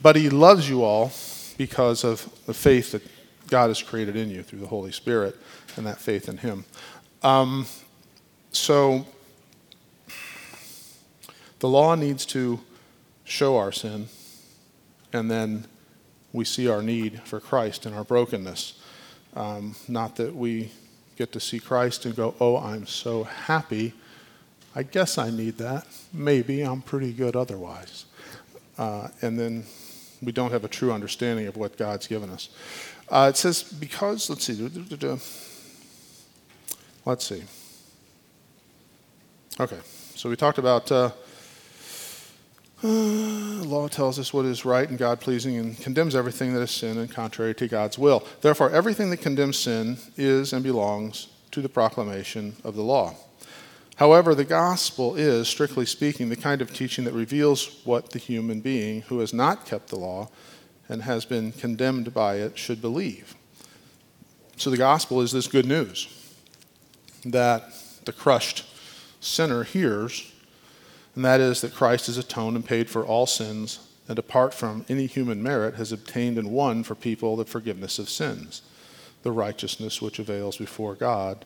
But 0.00 0.16
he 0.16 0.30
loves 0.30 0.66
you 0.66 0.82
all 0.82 1.12
because 1.58 2.02
of 2.02 2.26
the 2.46 2.54
faith 2.54 2.92
that 2.92 3.02
God 3.48 3.68
has 3.68 3.82
created 3.82 4.16
in 4.16 4.30
you 4.30 4.42
through 4.42 4.60
the 4.60 4.66
Holy 4.66 4.92
Spirit 4.92 5.36
and 5.76 5.84
that 5.84 5.98
faith 5.98 6.26
in 6.26 6.38
him. 6.38 6.64
Um, 7.22 7.66
so 8.50 9.06
the 11.58 11.68
law 11.68 11.94
needs 11.96 12.24
to 12.26 12.60
show 13.24 13.58
our 13.58 13.72
sin, 13.72 14.08
and 15.12 15.30
then 15.30 15.66
we 16.32 16.46
see 16.46 16.66
our 16.66 16.80
need 16.80 17.20
for 17.24 17.40
Christ 17.40 17.84
and 17.84 17.94
our 17.94 18.04
brokenness. 18.04 18.80
Um, 19.36 19.76
not 19.86 20.16
that 20.16 20.34
we 20.34 20.72
get 21.20 21.32
to 21.32 21.40
see 21.40 21.60
Christ 21.60 22.06
and 22.06 22.16
go, 22.16 22.34
oh, 22.40 22.56
I'm 22.56 22.86
so 22.86 23.24
happy. 23.24 23.92
I 24.74 24.82
guess 24.82 25.18
I 25.18 25.28
need 25.28 25.58
that. 25.58 25.86
Maybe 26.14 26.62
I'm 26.62 26.80
pretty 26.80 27.12
good 27.12 27.36
otherwise. 27.36 28.06
Uh, 28.78 29.08
and 29.20 29.38
then 29.38 29.64
we 30.22 30.32
don't 30.32 30.50
have 30.50 30.64
a 30.64 30.68
true 30.68 30.90
understanding 30.90 31.46
of 31.46 31.58
what 31.58 31.76
God's 31.76 32.06
given 32.06 32.30
us. 32.30 32.48
Uh, 33.10 33.26
it 33.28 33.36
says, 33.36 33.62
because, 33.62 34.30
let's 34.30 34.44
see, 34.44 34.70
let's 37.04 37.26
see. 37.26 37.42
Okay, 39.58 39.80
so 40.14 40.30
we 40.30 40.36
talked 40.36 40.56
about 40.56 40.90
uh, 40.90 41.10
law 42.82 43.88
tells 43.88 44.18
us 44.18 44.32
what 44.32 44.46
is 44.46 44.64
right 44.64 44.88
and 44.88 44.98
God 44.98 45.20
pleasing 45.20 45.56
and 45.58 45.78
condemns 45.78 46.14
everything 46.14 46.54
that 46.54 46.62
is 46.62 46.70
sin 46.70 46.98
and 46.98 47.10
contrary 47.10 47.54
to 47.56 47.68
God's 47.68 47.98
will. 47.98 48.26
Therefore, 48.40 48.70
everything 48.70 49.10
that 49.10 49.18
condemns 49.18 49.58
sin 49.58 49.98
is 50.16 50.52
and 50.52 50.62
belongs 50.62 51.28
to 51.50 51.60
the 51.60 51.68
proclamation 51.68 52.56
of 52.64 52.74
the 52.76 52.82
law. 52.82 53.14
However, 53.96 54.34
the 54.34 54.44
gospel 54.44 55.14
is, 55.14 55.46
strictly 55.46 55.84
speaking, 55.84 56.30
the 56.30 56.36
kind 56.36 56.62
of 56.62 56.72
teaching 56.72 57.04
that 57.04 57.12
reveals 57.12 57.82
what 57.84 58.10
the 58.10 58.18
human 58.18 58.60
being 58.60 59.02
who 59.02 59.18
has 59.18 59.34
not 59.34 59.66
kept 59.66 59.88
the 59.88 59.98
law 59.98 60.30
and 60.88 61.02
has 61.02 61.26
been 61.26 61.52
condemned 61.52 62.14
by 62.14 62.36
it 62.36 62.56
should 62.56 62.80
believe. 62.80 63.34
So 64.56 64.70
the 64.70 64.78
gospel 64.78 65.20
is 65.20 65.32
this 65.32 65.46
good 65.46 65.66
news 65.66 66.08
that 67.26 67.72
the 68.06 68.12
crushed 68.12 68.64
sinner 69.20 69.64
hears 69.64 70.32
and 71.20 71.24
that 71.26 71.40
is 71.40 71.60
that 71.60 71.74
Christ 71.74 72.06
has 72.06 72.16
atoned 72.16 72.56
and 72.56 72.64
paid 72.64 72.88
for 72.88 73.04
all 73.04 73.26
sins, 73.26 73.86
and 74.08 74.18
apart 74.18 74.54
from 74.54 74.86
any 74.88 75.04
human 75.04 75.42
merit, 75.42 75.74
has 75.74 75.92
obtained 75.92 76.38
and 76.38 76.50
won 76.50 76.82
for 76.82 76.94
people 76.94 77.36
the 77.36 77.44
forgiveness 77.44 77.98
of 77.98 78.08
sins, 78.08 78.62
the 79.22 79.30
righteousness 79.30 80.00
which 80.00 80.18
avails 80.18 80.56
before 80.56 80.94
God 80.94 81.44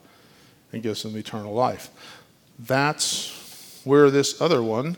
and 0.72 0.80
gives 0.80 1.02
them 1.02 1.16
eternal 1.16 1.52
life. 1.52 1.90
That's 2.56 3.80
where 3.82 4.12
this 4.12 4.40
other 4.40 4.62
one, 4.62 4.96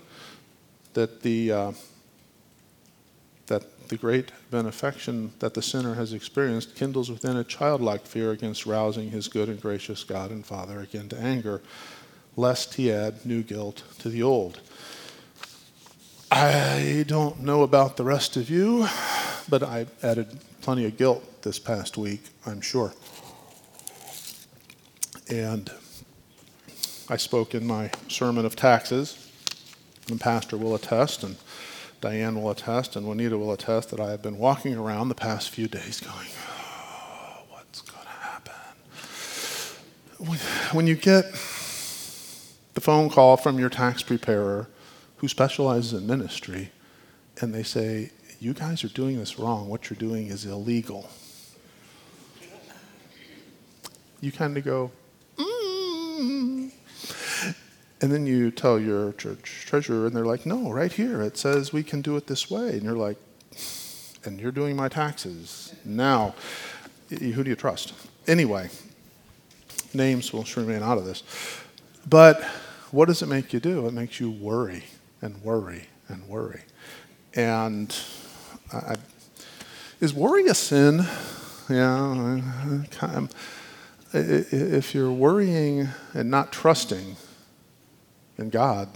that 0.92 1.22
the 1.22 1.52
uh, 1.52 1.72
that 3.46 3.88
the 3.88 3.96
great 3.96 4.30
benefaction 4.50 5.32
that 5.38 5.54
the 5.54 5.62
sinner 5.62 5.94
has 5.94 6.12
experienced 6.12 6.74
kindles 6.74 7.10
within 7.10 7.38
a 7.38 7.44
childlike 7.44 8.04
fear 8.04 8.30
against 8.30 8.66
rousing 8.66 9.10
his 9.10 9.26
good 9.26 9.48
and 9.48 9.62
gracious 9.62 10.04
God 10.04 10.30
and 10.30 10.44
Father 10.44 10.80
again 10.80 11.08
to 11.08 11.18
anger 11.18 11.62
lest 12.36 12.74
he 12.74 12.92
add 12.92 13.24
new 13.24 13.42
guilt 13.42 13.82
to 13.98 14.08
the 14.08 14.22
old. 14.22 14.60
I 16.30 17.04
don't 17.06 17.40
know 17.40 17.62
about 17.62 17.96
the 17.96 18.04
rest 18.04 18.36
of 18.36 18.50
you, 18.50 18.86
but 19.48 19.62
I 19.62 19.86
added 20.02 20.38
plenty 20.60 20.84
of 20.84 20.96
guilt 20.96 21.42
this 21.42 21.58
past 21.58 21.96
week, 21.96 22.22
I'm 22.44 22.60
sure. 22.60 22.92
And 25.30 25.70
I 27.08 27.16
spoke 27.16 27.54
in 27.54 27.66
my 27.66 27.90
sermon 28.08 28.44
of 28.44 28.56
taxes, 28.56 29.30
and 30.08 30.20
Pastor 30.20 30.56
will 30.56 30.74
attest, 30.74 31.22
and 31.22 31.36
Diane 32.00 32.40
will 32.40 32.50
attest, 32.50 32.96
and 32.96 33.06
Juanita 33.06 33.38
will 33.38 33.52
attest 33.52 33.90
that 33.90 34.00
I 34.00 34.10
have 34.10 34.22
been 34.22 34.38
walking 34.38 34.76
around 34.76 35.08
the 35.08 35.14
past 35.14 35.50
few 35.50 35.68
days 35.68 36.00
going, 36.00 36.28
oh, 36.48 37.42
what's 37.50 37.80
going 37.80 38.02
to 38.02 38.08
happen? 38.08 38.52
When 40.72 40.86
you 40.86 40.96
get 40.96 41.24
the 42.76 42.82
phone 42.82 43.08
call 43.08 43.38
from 43.38 43.58
your 43.58 43.70
tax 43.70 44.02
preparer 44.02 44.68
who 45.16 45.28
specializes 45.28 45.94
in 45.94 46.06
ministry, 46.06 46.70
and 47.40 47.54
they 47.54 47.62
say, 47.62 48.10
You 48.38 48.52
guys 48.52 48.84
are 48.84 48.88
doing 48.88 49.18
this 49.18 49.38
wrong. 49.38 49.70
What 49.70 49.88
you're 49.88 49.98
doing 49.98 50.26
is 50.26 50.44
illegal. 50.44 51.08
You 54.20 54.30
kind 54.30 54.58
of 54.58 54.64
go, 54.64 54.90
mm. 55.38 56.70
And 58.02 58.12
then 58.12 58.26
you 58.26 58.50
tell 58.50 58.78
your 58.78 59.14
church 59.14 59.64
treasurer, 59.66 60.06
and 60.06 60.14
they're 60.14 60.26
like, 60.26 60.44
No, 60.44 60.70
right 60.70 60.92
here, 60.92 61.22
it 61.22 61.38
says 61.38 61.72
we 61.72 61.82
can 61.82 62.02
do 62.02 62.14
it 62.16 62.26
this 62.26 62.50
way. 62.50 62.72
And 62.72 62.82
you're 62.82 62.92
like, 62.92 63.16
And 64.26 64.38
you're 64.38 64.52
doing 64.52 64.76
my 64.76 64.90
taxes. 64.90 65.74
Now, 65.82 66.34
who 67.08 67.42
do 67.42 67.48
you 67.48 67.56
trust? 67.56 67.94
Anyway, 68.26 68.68
names 69.94 70.30
will 70.34 70.44
remain 70.56 70.82
out 70.82 70.98
of 70.98 71.06
this. 71.06 71.22
But 72.06 72.46
what 72.90 73.06
does 73.06 73.22
it 73.22 73.26
make 73.26 73.52
you 73.52 73.60
do? 73.60 73.86
It 73.86 73.92
makes 73.92 74.20
you 74.20 74.30
worry 74.30 74.84
and 75.20 75.42
worry 75.42 75.88
and 76.08 76.26
worry. 76.28 76.62
And 77.34 77.94
I, 78.72 78.96
is 80.00 80.14
worry 80.14 80.46
a 80.46 80.54
sin? 80.54 81.06
Yeah. 81.68 82.40
If 84.12 84.94
you're 84.94 85.10
worrying 85.10 85.88
and 86.14 86.30
not 86.30 86.52
trusting 86.52 87.16
in 88.38 88.50
God, 88.50 88.88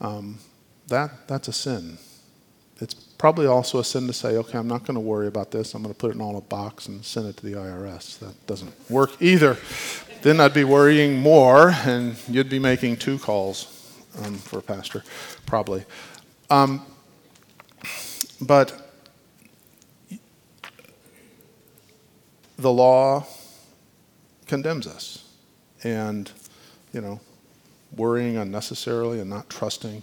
um, 0.00 0.38
that, 0.88 1.26
that's 1.26 1.48
a 1.48 1.52
sin. 1.52 1.98
It's 2.78 2.94
probably 2.94 3.46
also 3.46 3.78
a 3.78 3.84
sin 3.84 4.06
to 4.06 4.12
say, 4.12 4.36
okay, 4.36 4.58
I'm 4.58 4.68
not 4.68 4.84
going 4.84 4.96
to 4.96 5.00
worry 5.00 5.26
about 5.26 5.50
this. 5.50 5.74
I'm 5.74 5.82
going 5.82 5.94
to 5.94 5.98
put 5.98 6.10
it 6.10 6.16
in 6.16 6.20
all 6.20 6.36
a 6.36 6.42
box 6.42 6.88
and 6.88 7.02
send 7.04 7.26
it 7.26 7.38
to 7.38 7.46
the 7.46 7.54
IRS. 7.54 8.18
That 8.18 8.46
doesn't 8.46 8.72
work 8.90 9.10
either 9.20 9.56
then 10.22 10.40
I'd 10.40 10.54
be 10.54 10.64
worrying 10.64 11.18
more, 11.18 11.70
and 11.84 12.16
you'd 12.28 12.50
be 12.50 12.58
making 12.58 12.96
two 12.96 13.18
calls 13.18 13.72
um, 14.24 14.36
for 14.36 14.58
a 14.58 14.62
pastor, 14.62 15.04
probably. 15.44 15.84
Um, 16.50 16.82
but 18.40 18.92
the 22.58 22.72
law 22.72 23.26
condemns 24.46 24.86
us, 24.86 25.24
and 25.82 26.30
you 26.92 27.00
know, 27.00 27.20
worrying 27.94 28.36
unnecessarily 28.36 29.20
and 29.20 29.28
not 29.28 29.50
trusting 29.50 30.02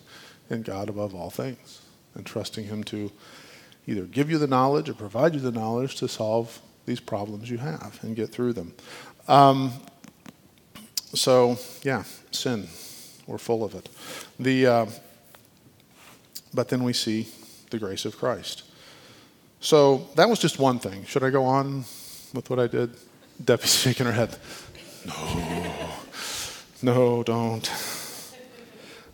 in 0.50 0.62
God 0.62 0.90
above 0.90 1.16
all 1.16 1.30
things, 1.30 1.82
and 2.16 2.26
trusting 2.26 2.66
Him 2.66 2.84
to 2.86 3.12
either 3.88 4.04
give 4.04 4.30
you 4.30 4.38
the 4.38 4.48
knowledge 4.48 4.90
or 4.90 4.94
provide 4.94 5.34
you 5.34 5.40
the 5.40 5.52
knowledge 5.52 5.96
to 5.96 6.08
solve 6.08 6.62
these 6.86 7.00
problems 7.00 7.50
you 7.50 7.58
have 7.58 8.00
and 8.02 8.16
get 8.16 8.30
through 8.30 8.54
them. 8.54 8.74
Um, 9.28 9.74
so, 11.14 11.58
yeah, 11.84 12.04
sin. 12.32 12.68
We're 13.28 13.38
full 13.38 13.64
of 13.64 13.76
it. 13.76 13.90
The, 14.40 14.66
uh, 14.66 14.86
but 16.54 16.70
then 16.70 16.84
we 16.84 16.94
see 16.94 17.28
the 17.70 17.80
grace 17.80 18.06
of 18.06 18.18
Christ. 18.18 18.64
So 19.60 20.10
that 20.16 20.28
was 20.28 20.40
just 20.40 20.60
one 20.60 20.80
thing. 20.80 21.06
Should 21.06 21.24
I 21.24 21.30
go 21.30 21.46
on 21.46 21.86
with 22.34 22.50
what 22.50 22.60
I 22.60 22.68
did? 22.68 22.92
Debbie's 23.44 23.74
shaking 23.82 24.06
her 24.06 24.12
head. 24.12 24.38
No, 25.06 25.90
no, 26.82 27.24
don't. 27.24 27.72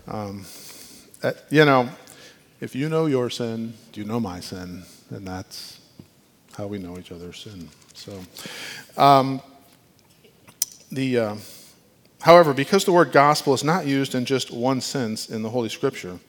Um, 0.08 0.46
uh, 1.22 1.34
you 1.50 1.66
know, 1.66 1.90
if 2.62 2.76
you 2.76 2.90
know 2.90 3.06
your 3.06 3.30
sin, 3.30 3.74
you 3.94 4.06
know 4.06 4.20
my 4.20 4.40
sin, 4.40 4.84
and 5.12 5.28
that's 5.28 5.80
how 6.58 6.68
we 6.68 6.78
know 6.78 6.98
each 6.98 7.12
other's 7.12 7.40
sin. 7.40 7.70
So, 7.94 8.20
um, 8.98 9.42
the, 10.92 11.20
uh, 11.20 11.36
however, 12.22 12.54
because 12.54 12.86
the 12.86 12.92
word 12.92 13.12
gospel 13.12 13.54
is 13.54 13.64
not 13.64 13.86
used 13.86 14.16
in 14.16 14.26
just 14.26 14.52
one 14.52 14.82
sense 14.82 15.30
in 15.30 15.42
the 15.42 15.50
Holy 15.50 15.70
Scripture, 15.70 16.20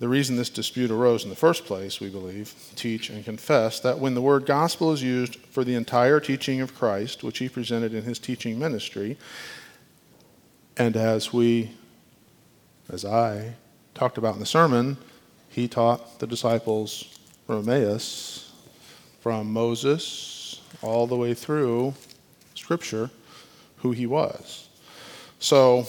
the 0.00 0.08
reason 0.08 0.36
this 0.36 0.48
dispute 0.48 0.90
arose 0.90 1.24
in 1.24 1.30
the 1.30 1.36
first 1.36 1.66
place, 1.66 2.00
we 2.00 2.08
believe, 2.08 2.54
teach 2.74 3.10
and 3.10 3.22
confess 3.22 3.80
that 3.80 3.98
when 3.98 4.14
the 4.14 4.22
word 4.22 4.46
gospel 4.46 4.92
is 4.92 5.02
used 5.02 5.36
for 5.36 5.62
the 5.62 5.74
entire 5.74 6.20
teaching 6.20 6.62
of 6.62 6.74
Christ, 6.74 7.22
which 7.22 7.38
he 7.38 7.50
presented 7.50 7.92
in 7.92 8.04
his 8.04 8.18
teaching 8.18 8.58
ministry, 8.58 9.18
and 10.78 10.96
as 10.96 11.34
we, 11.34 11.72
as 12.88 13.04
I 13.04 13.52
talked 13.92 14.16
about 14.16 14.32
in 14.32 14.40
the 14.40 14.46
sermon, 14.46 14.96
he 15.50 15.68
taught 15.68 16.18
the 16.18 16.26
disciples 16.26 17.18
from 17.46 17.68
Emmaus, 17.68 18.52
from 19.20 19.52
Moses 19.52 20.62
all 20.80 21.06
the 21.06 21.16
way 21.16 21.34
through 21.34 21.92
Scripture, 22.54 23.10
who 23.76 23.90
he 23.90 24.06
was. 24.06 24.69
So, 25.40 25.86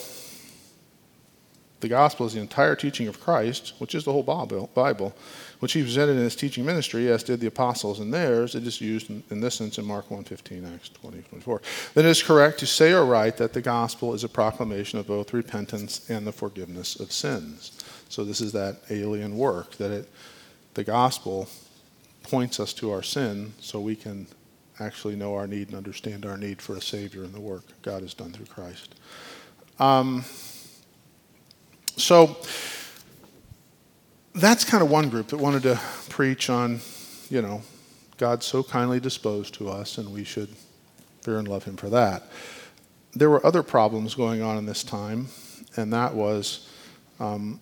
the 1.81 1.89
gospel 1.89 2.27
is 2.27 2.33
the 2.33 2.39
entire 2.39 2.75
teaching 2.75 3.07
of 3.07 3.19
Christ, 3.19 3.73
which 3.79 3.95
is 3.95 4.05
the 4.05 4.11
whole 4.11 4.23
Bible, 4.23 5.15
which 5.59 5.73
he 5.73 5.81
presented 5.81 6.13
in 6.13 6.19
his 6.19 6.35
teaching 6.35 6.63
ministry, 6.63 7.11
as 7.11 7.23
did 7.23 7.39
the 7.39 7.47
apostles 7.47 7.99
in 7.99 8.11
theirs. 8.11 8.53
It 8.53 8.65
is 8.67 8.79
used 8.79 9.09
in, 9.09 9.23
in 9.31 9.41
this 9.41 9.55
sense 9.55 9.79
in 9.79 9.85
Mark 9.85 10.07
1.15, 10.09 10.73
Acts 10.73 10.89
20, 10.89 11.23
24. 11.23 11.61
Then 11.95 12.05
it 12.05 12.09
is 12.09 12.21
correct 12.21 12.59
to 12.59 12.67
say 12.67 12.93
or 12.93 13.03
write 13.03 13.37
that 13.37 13.53
the 13.53 13.61
gospel 13.61 14.13
is 14.13 14.23
a 14.23 14.29
proclamation 14.29 14.99
of 14.99 15.07
both 15.07 15.33
repentance 15.33 16.07
and 16.09 16.25
the 16.25 16.31
forgiveness 16.31 16.99
of 16.99 17.11
sins. 17.11 17.83
So 18.09 18.23
this 18.23 18.41
is 18.41 18.51
that 18.51 18.77
alien 18.91 19.35
work, 19.35 19.75
that 19.77 19.91
it, 19.91 20.09
the 20.75 20.83
gospel 20.83 21.49
points 22.21 22.59
us 22.59 22.73
to 22.73 22.91
our 22.91 23.01
sin 23.01 23.53
so 23.59 23.79
we 23.79 23.95
can 23.95 24.27
actually 24.79 25.15
know 25.15 25.33
our 25.33 25.47
need 25.47 25.69
and 25.69 25.77
understand 25.77 26.27
our 26.27 26.37
need 26.37 26.61
for 26.61 26.75
a 26.75 26.81
Savior 26.81 27.23
and 27.23 27.33
the 27.33 27.41
work 27.41 27.63
God 27.81 28.03
has 28.03 28.13
done 28.13 28.31
through 28.31 28.45
Christ. 28.45 28.95
Um, 29.81 30.23
so 31.97 32.37
that's 34.35 34.63
kind 34.63 34.83
of 34.83 34.91
one 34.91 35.09
group 35.09 35.29
that 35.29 35.37
wanted 35.37 35.63
to 35.63 35.79
preach 36.07 36.51
on, 36.51 36.81
you 37.31 37.41
know, 37.41 37.63
God's 38.17 38.45
so 38.45 38.61
kindly 38.61 38.99
disposed 38.99 39.55
to 39.55 39.69
us 39.69 39.97
and 39.97 40.13
we 40.13 40.23
should 40.23 40.49
fear 41.23 41.39
and 41.39 41.47
love 41.47 41.63
Him 41.63 41.77
for 41.77 41.89
that. 41.89 42.29
There 43.13 43.31
were 43.31 43.43
other 43.43 43.63
problems 43.63 44.13
going 44.13 44.43
on 44.43 44.59
in 44.59 44.67
this 44.67 44.83
time, 44.83 45.29
and 45.75 45.91
that 45.91 46.13
was 46.13 46.69
um, 47.19 47.59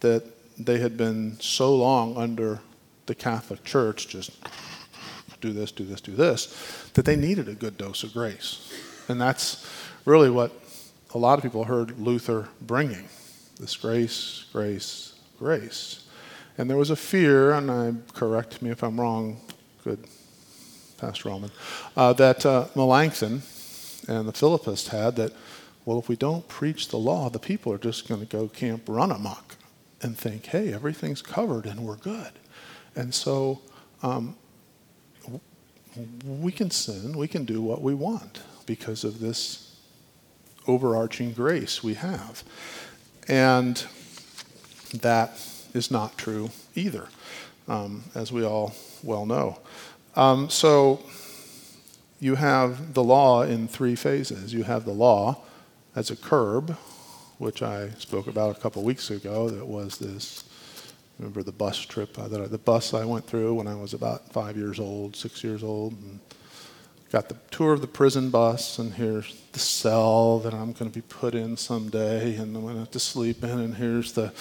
that 0.00 0.24
they 0.58 0.78
had 0.78 0.96
been 0.96 1.38
so 1.38 1.76
long 1.76 2.16
under 2.16 2.58
the 3.06 3.14
Catholic 3.14 3.62
Church, 3.62 4.08
just 4.08 4.32
do 5.40 5.52
this, 5.52 5.70
do 5.70 5.84
this, 5.84 6.00
do 6.00 6.12
this, 6.12 6.90
that 6.94 7.04
they 7.04 7.14
needed 7.14 7.48
a 7.48 7.54
good 7.54 7.78
dose 7.78 8.02
of 8.02 8.12
grace. 8.12 8.72
And 9.08 9.20
that's 9.20 9.64
really 10.04 10.28
what 10.28 10.65
a 11.16 11.18
lot 11.18 11.38
of 11.38 11.42
people 11.42 11.64
heard 11.64 11.98
Luther 11.98 12.48
bringing 12.60 13.08
this 13.58 13.74
grace, 13.74 14.44
grace, 14.52 15.14
grace. 15.38 16.04
And 16.58 16.68
there 16.68 16.76
was 16.76 16.90
a 16.90 16.96
fear, 16.96 17.52
and 17.52 17.70
I 17.70 17.94
correct 18.12 18.60
me 18.60 18.68
if 18.68 18.84
I'm 18.84 19.00
wrong, 19.00 19.40
good, 19.82 20.04
Pastor 20.98 21.30
Roman, 21.30 21.50
uh, 21.96 22.12
that 22.14 22.44
uh, 22.44 22.66
Melanchthon 22.74 23.40
and 24.08 24.28
the 24.28 24.32
Philippists 24.32 24.88
had 24.88 25.16
that, 25.16 25.32
well, 25.86 25.98
if 25.98 26.06
we 26.06 26.16
don't 26.16 26.46
preach 26.48 26.88
the 26.88 26.98
law, 26.98 27.30
the 27.30 27.38
people 27.38 27.72
are 27.72 27.78
just 27.78 28.06
going 28.06 28.20
to 28.20 28.26
go 28.26 28.48
camp 28.48 28.82
run 28.86 29.10
amok 29.10 29.56
and 30.02 30.18
think, 30.18 30.44
hey, 30.44 30.70
everything's 30.74 31.22
covered 31.22 31.64
and 31.64 31.80
we're 31.80 31.96
good. 31.96 32.32
And 32.94 33.14
so 33.14 33.62
um, 34.02 34.36
we 36.26 36.52
can 36.52 36.70
sin, 36.70 37.16
we 37.16 37.26
can 37.26 37.46
do 37.46 37.62
what 37.62 37.80
we 37.80 37.94
want 37.94 38.42
because 38.66 39.02
of 39.02 39.18
this 39.18 39.65
overarching 40.66 41.32
grace 41.32 41.82
we 41.82 41.94
have. 41.94 42.42
And 43.28 43.84
that 44.94 45.32
is 45.74 45.90
not 45.90 46.16
true 46.16 46.50
either, 46.74 47.08
um, 47.68 48.04
as 48.14 48.32
we 48.32 48.44
all 48.44 48.74
well 49.02 49.26
know. 49.26 49.58
Um, 50.14 50.48
so 50.48 51.00
you 52.20 52.36
have 52.36 52.94
the 52.94 53.04
law 53.04 53.42
in 53.42 53.68
three 53.68 53.94
phases. 53.94 54.54
You 54.54 54.62
have 54.64 54.84
the 54.84 54.92
law 54.92 55.42
as 55.94 56.10
a 56.10 56.16
curb, 56.16 56.76
which 57.38 57.62
I 57.62 57.90
spoke 57.98 58.26
about 58.26 58.56
a 58.56 58.60
couple 58.60 58.82
weeks 58.82 59.10
ago, 59.10 59.50
that 59.50 59.66
was 59.66 59.98
this. 59.98 60.44
Remember 61.18 61.42
the 61.42 61.52
bus 61.52 61.78
trip 61.78 62.18
uh, 62.18 62.28
the 62.28 62.58
bus 62.58 62.92
I 62.92 63.06
went 63.06 63.26
through 63.26 63.54
when 63.54 63.66
I 63.66 63.74
was 63.74 63.94
about 63.94 64.30
five 64.32 64.56
years 64.56 64.78
old, 64.78 65.16
six 65.16 65.42
years 65.42 65.62
old, 65.62 65.92
and 65.92 66.20
got 67.12 67.28
the 67.28 67.36
tour 67.50 67.72
of 67.72 67.80
the 67.80 67.86
prison 67.86 68.30
bus, 68.30 68.78
and 68.78 68.94
here's 68.94 69.34
the 69.52 69.58
cell 69.58 70.38
that 70.40 70.52
I'm 70.52 70.72
going 70.72 70.90
to 70.90 70.94
be 70.94 71.02
put 71.02 71.34
in 71.34 71.56
someday, 71.56 72.36
and 72.36 72.56
I'm 72.56 72.62
going 72.62 72.74
to 72.74 72.80
have 72.80 72.90
to 72.92 73.00
sleep 73.00 73.42
in, 73.44 73.50
and 73.50 73.74
here's 73.76 74.12
the 74.12 74.32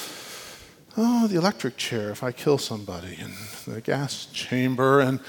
oh, 0.98 1.28
the 1.28 1.38
electric 1.38 1.78
chair 1.78 2.10
if 2.10 2.24
I 2.24 2.32
kill 2.32 2.58
somebody, 2.58 3.18
and 3.20 3.34
the 3.66 3.82
gas 3.82 4.28
chamber, 4.28 5.00
and 5.00 5.20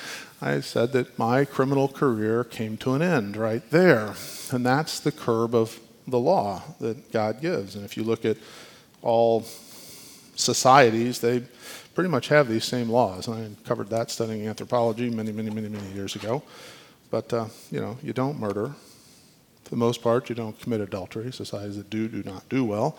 I 0.40 0.60
said 0.60 0.92
that 0.92 1.18
my 1.18 1.44
criminal 1.44 1.88
career 1.88 2.44
came 2.44 2.76
to 2.78 2.94
an 2.94 3.02
end 3.02 3.36
right 3.36 3.68
there, 3.70 4.14
and 4.50 4.64
that's 4.64 5.00
the 5.00 5.12
curb 5.12 5.54
of 5.54 5.80
the 6.06 6.18
law 6.18 6.62
that 6.80 7.10
God 7.10 7.40
gives. 7.40 7.74
And 7.74 7.84
if 7.84 7.96
you 7.96 8.04
look 8.04 8.24
at 8.24 8.36
all 9.02 9.44
societies, 10.34 11.20
they 11.20 11.42
pretty 11.94 12.10
much 12.10 12.28
have 12.28 12.48
these 12.48 12.64
same 12.64 12.88
laws. 12.90 13.26
And 13.26 13.56
I 13.56 13.68
covered 13.68 13.88
that 13.90 14.10
studying 14.10 14.46
anthropology 14.46 15.10
many, 15.10 15.32
many, 15.32 15.50
many, 15.50 15.68
many 15.68 15.88
years 15.92 16.14
ago. 16.14 16.42
But, 17.10 17.32
uh, 17.32 17.46
you 17.70 17.80
know, 17.80 17.98
you 18.02 18.12
don't 18.12 18.38
murder. 18.38 18.74
For 19.64 19.70
the 19.70 19.76
most 19.76 20.02
part, 20.02 20.28
you 20.28 20.34
don't 20.34 20.58
commit 20.60 20.80
adultery. 20.80 21.32
Societies 21.32 21.76
that 21.76 21.90
do 21.90 22.08
do 22.08 22.22
not 22.22 22.48
do 22.48 22.64
well. 22.64 22.96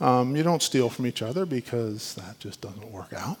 Um, 0.00 0.34
you 0.34 0.42
don't 0.42 0.62
steal 0.62 0.88
from 0.88 1.06
each 1.06 1.22
other 1.22 1.46
because 1.46 2.14
that 2.14 2.40
just 2.40 2.60
doesn't 2.60 2.90
work 2.90 3.12
out. 3.12 3.38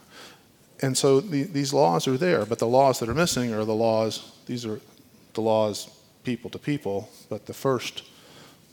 And 0.80 0.96
so 0.96 1.20
the, 1.20 1.42
these 1.42 1.72
laws 1.72 2.06
are 2.06 2.16
there, 2.16 2.46
but 2.46 2.58
the 2.58 2.68
laws 2.68 3.00
that 3.00 3.08
are 3.08 3.14
missing 3.14 3.52
are 3.52 3.64
the 3.64 3.74
laws, 3.74 4.32
these 4.46 4.64
are 4.64 4.80
the 5.34 5.40
laws 5.40 5.90
people 6.22 6.50
to 6.50 6.58
people, 6.58 7.10
but 7.28 7.46
the 7.46 7.54
first 7.54 8.04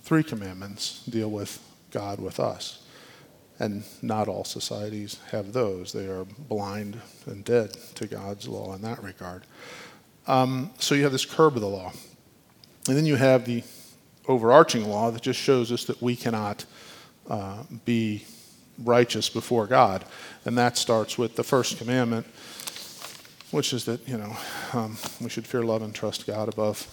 three 0.03 0.23
commandments 0.23 1.03
deal 1.05 1.31
with 1.31 1.59
God 1.89 2.19
with 2.19 2.39
us. 2.39 2.83
And 3.57 3.83
not 4.01 4.27
all 4.27 4.43
societies 4.43 5.19
have 5.31 5.53
those. 5.53 5.93
They 5.93 6.07
are 6.07 6.25
blind 6.25 6.99
and 7.25 7.43
dead 7.43 7.71
to 7.95 8.05
God's 8.05 8.47
law 8.47 8.75
in 8.75 8.81
that 8.81 9.01
regard. 9.01 9.45
Um, 10.27 10.71
so 10.79 10.95
you 10.95 11.03
have 11.03 11.11
this 11.11 11.25
curb 11.25 11.55
of 11.55 11.61
the 11.61 11.67
law. 11.67 11.91
And 12.87 12.97
then 12.97 13.05
you 13.05 13.15
have 13.15 13.45
the 13.45 13.63
overarching 14.27 14.87
law 14.89 15.11
that 15.11 15.21
just 15.21 15.39
shows 15.39 15.71
us 15.71 15.85
that 15.85 16.01
we 16.01 16.15
cannot 16.15 16.65
uh, 17.29 17.63
be 17.85 18.25
righteous 18.83 19.29
before 19.29 19.67
God. 19.67 20.05
And 20.45 20.57
that 20.57 20.77
starts 20.77 21.17
with 21.17 21.35
the 21.35 21.43
first 21.43 21.77
commandment, 21.77 22.25
which 23.51 23.73
is 23.73 23.85
that, 23.85 24.07
you 24.07 24.17
know, 24.17 24.35
um, 24.73 24.97
we 25.21 25.29
should 25.29 25.47
fear, 25.47 25.63
love, 25.63 25.81
and 25.81 25.93
trust 25.93 26.27
God 26.27 26.49
above 26.49 26.87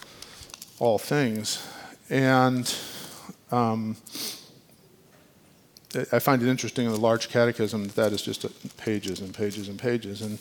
all 0.78 0.98
things. 0.98 1.66
And 2.08 2.74
um, 3.50 3.96
I 6.10 6.18
find 6.18 6.42
it 6.42 6.48
interesting 6.48 6.86
in 6.86 6.92
the 6.92 7.00
large 7.00 7.28
catechism 7.28 7.84
that 7.84 7.96
that 7.96 8.12
is 8.12 8.22
just 8.22 8.46
pages 8.78 9.20
and 9.20 9.34
pages 9.34 9.68
and 9.68 9.78
pages. 9.78 10.22
And 10.22 10.38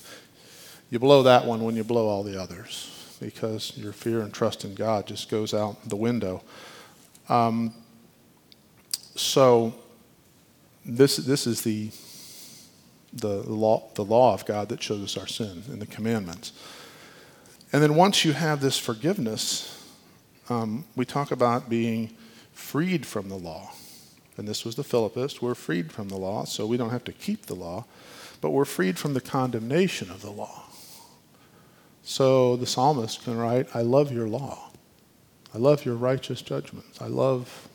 you 0.92 1.00
blow 1.00 1.24
that 1.24 1.46
one 1.46 1.64
when 1.64 1.76
you 1.76 1.84
blow 1.84 2.08
all 2.08 2.22
the 2.22 2.40
others 2.40 3.18
because 3.20 3.76
your 3.78 3.94
fear 3.94 4.22
and 4.22 4.34
trust 4.34 4.66
in 4.66 4.76
God 4.76 5.08
just 5.08 5.30
goes 5.30 5.54
out 5.54 5.78
the 5.88 5.96
window. 5.96 6.44
Um, 7.30 7.74
so 9.16 9.74
this, 10.86 11.16
this 11.16 11.48
is 11.48 11.62
the, 11.62 11.92
the, 13.14 13.42
law, 13.50 13.90
the 13.96 14.04
law 14.04 14.34
of 14.34 14.46
God 14.46 14.70
that 14.70 14.84
shows 14.84 15.02
us 15.04 15.18
our 15.18 15.28
sin 15.28 15.64
in 15.72 15.80
the 15.80 15.86
commandments. 15.86 16.52
And 17.72 17.82
then 17.82 17.96
once 17.96 18.26
you 18.26 18.34
have 18.34 18.60
this 18.60 18.78
forgiveness, 18.78 19.86
um, 20.50 20.84
we 20.98 21.06
talk 21.06 21.32
about 21.32 21.70
being 21.70 22.10
freed 22.52 23.06
from 23.06 23.30
the 23.30 23.38
law. 23.38 23.72
And 24.36 24.46
this 24.46 24.66
was 24.66 24.76
the 24.76 24.84
Philippists. 24.84 25.42
We're 25.42 25.56
freed 25.56 25.92
from 25.92 26.10
the 26.10 26.18
law, 26.18 26.44
so 26.44 26.66
we 26.66 26.76
don't 26.76 26.90
have 26.90 27.04
to 27.06 27.14
keep 27.14 27.46
the 27.46 27.56
law, 27.56 27.86
but 28.42 28.50
we're 28.50 28.66
freed 28.66 28.98
from 28.98 29.14
the 29.14 29.22
condemnation 29.22 30.10
of 30.10 30.22
the 30.22 30.32
law. 30.32 30.71
So 32.04 32.56
the 32.56 32.66
psalmist 32.66 33.24
can 33.24 33.38
write, 33.38 33.76
I 33.76 33.82
love 33.82 34.12
your 34.12 34.28
law. 34.28 34.72
I 35.54 35.58
love 35.58 35.86
your 35.86 35.96
righteous 35.96 36.42
judgments. 36.42 37.02
I 37.02 37.08
love, 37.08 37.68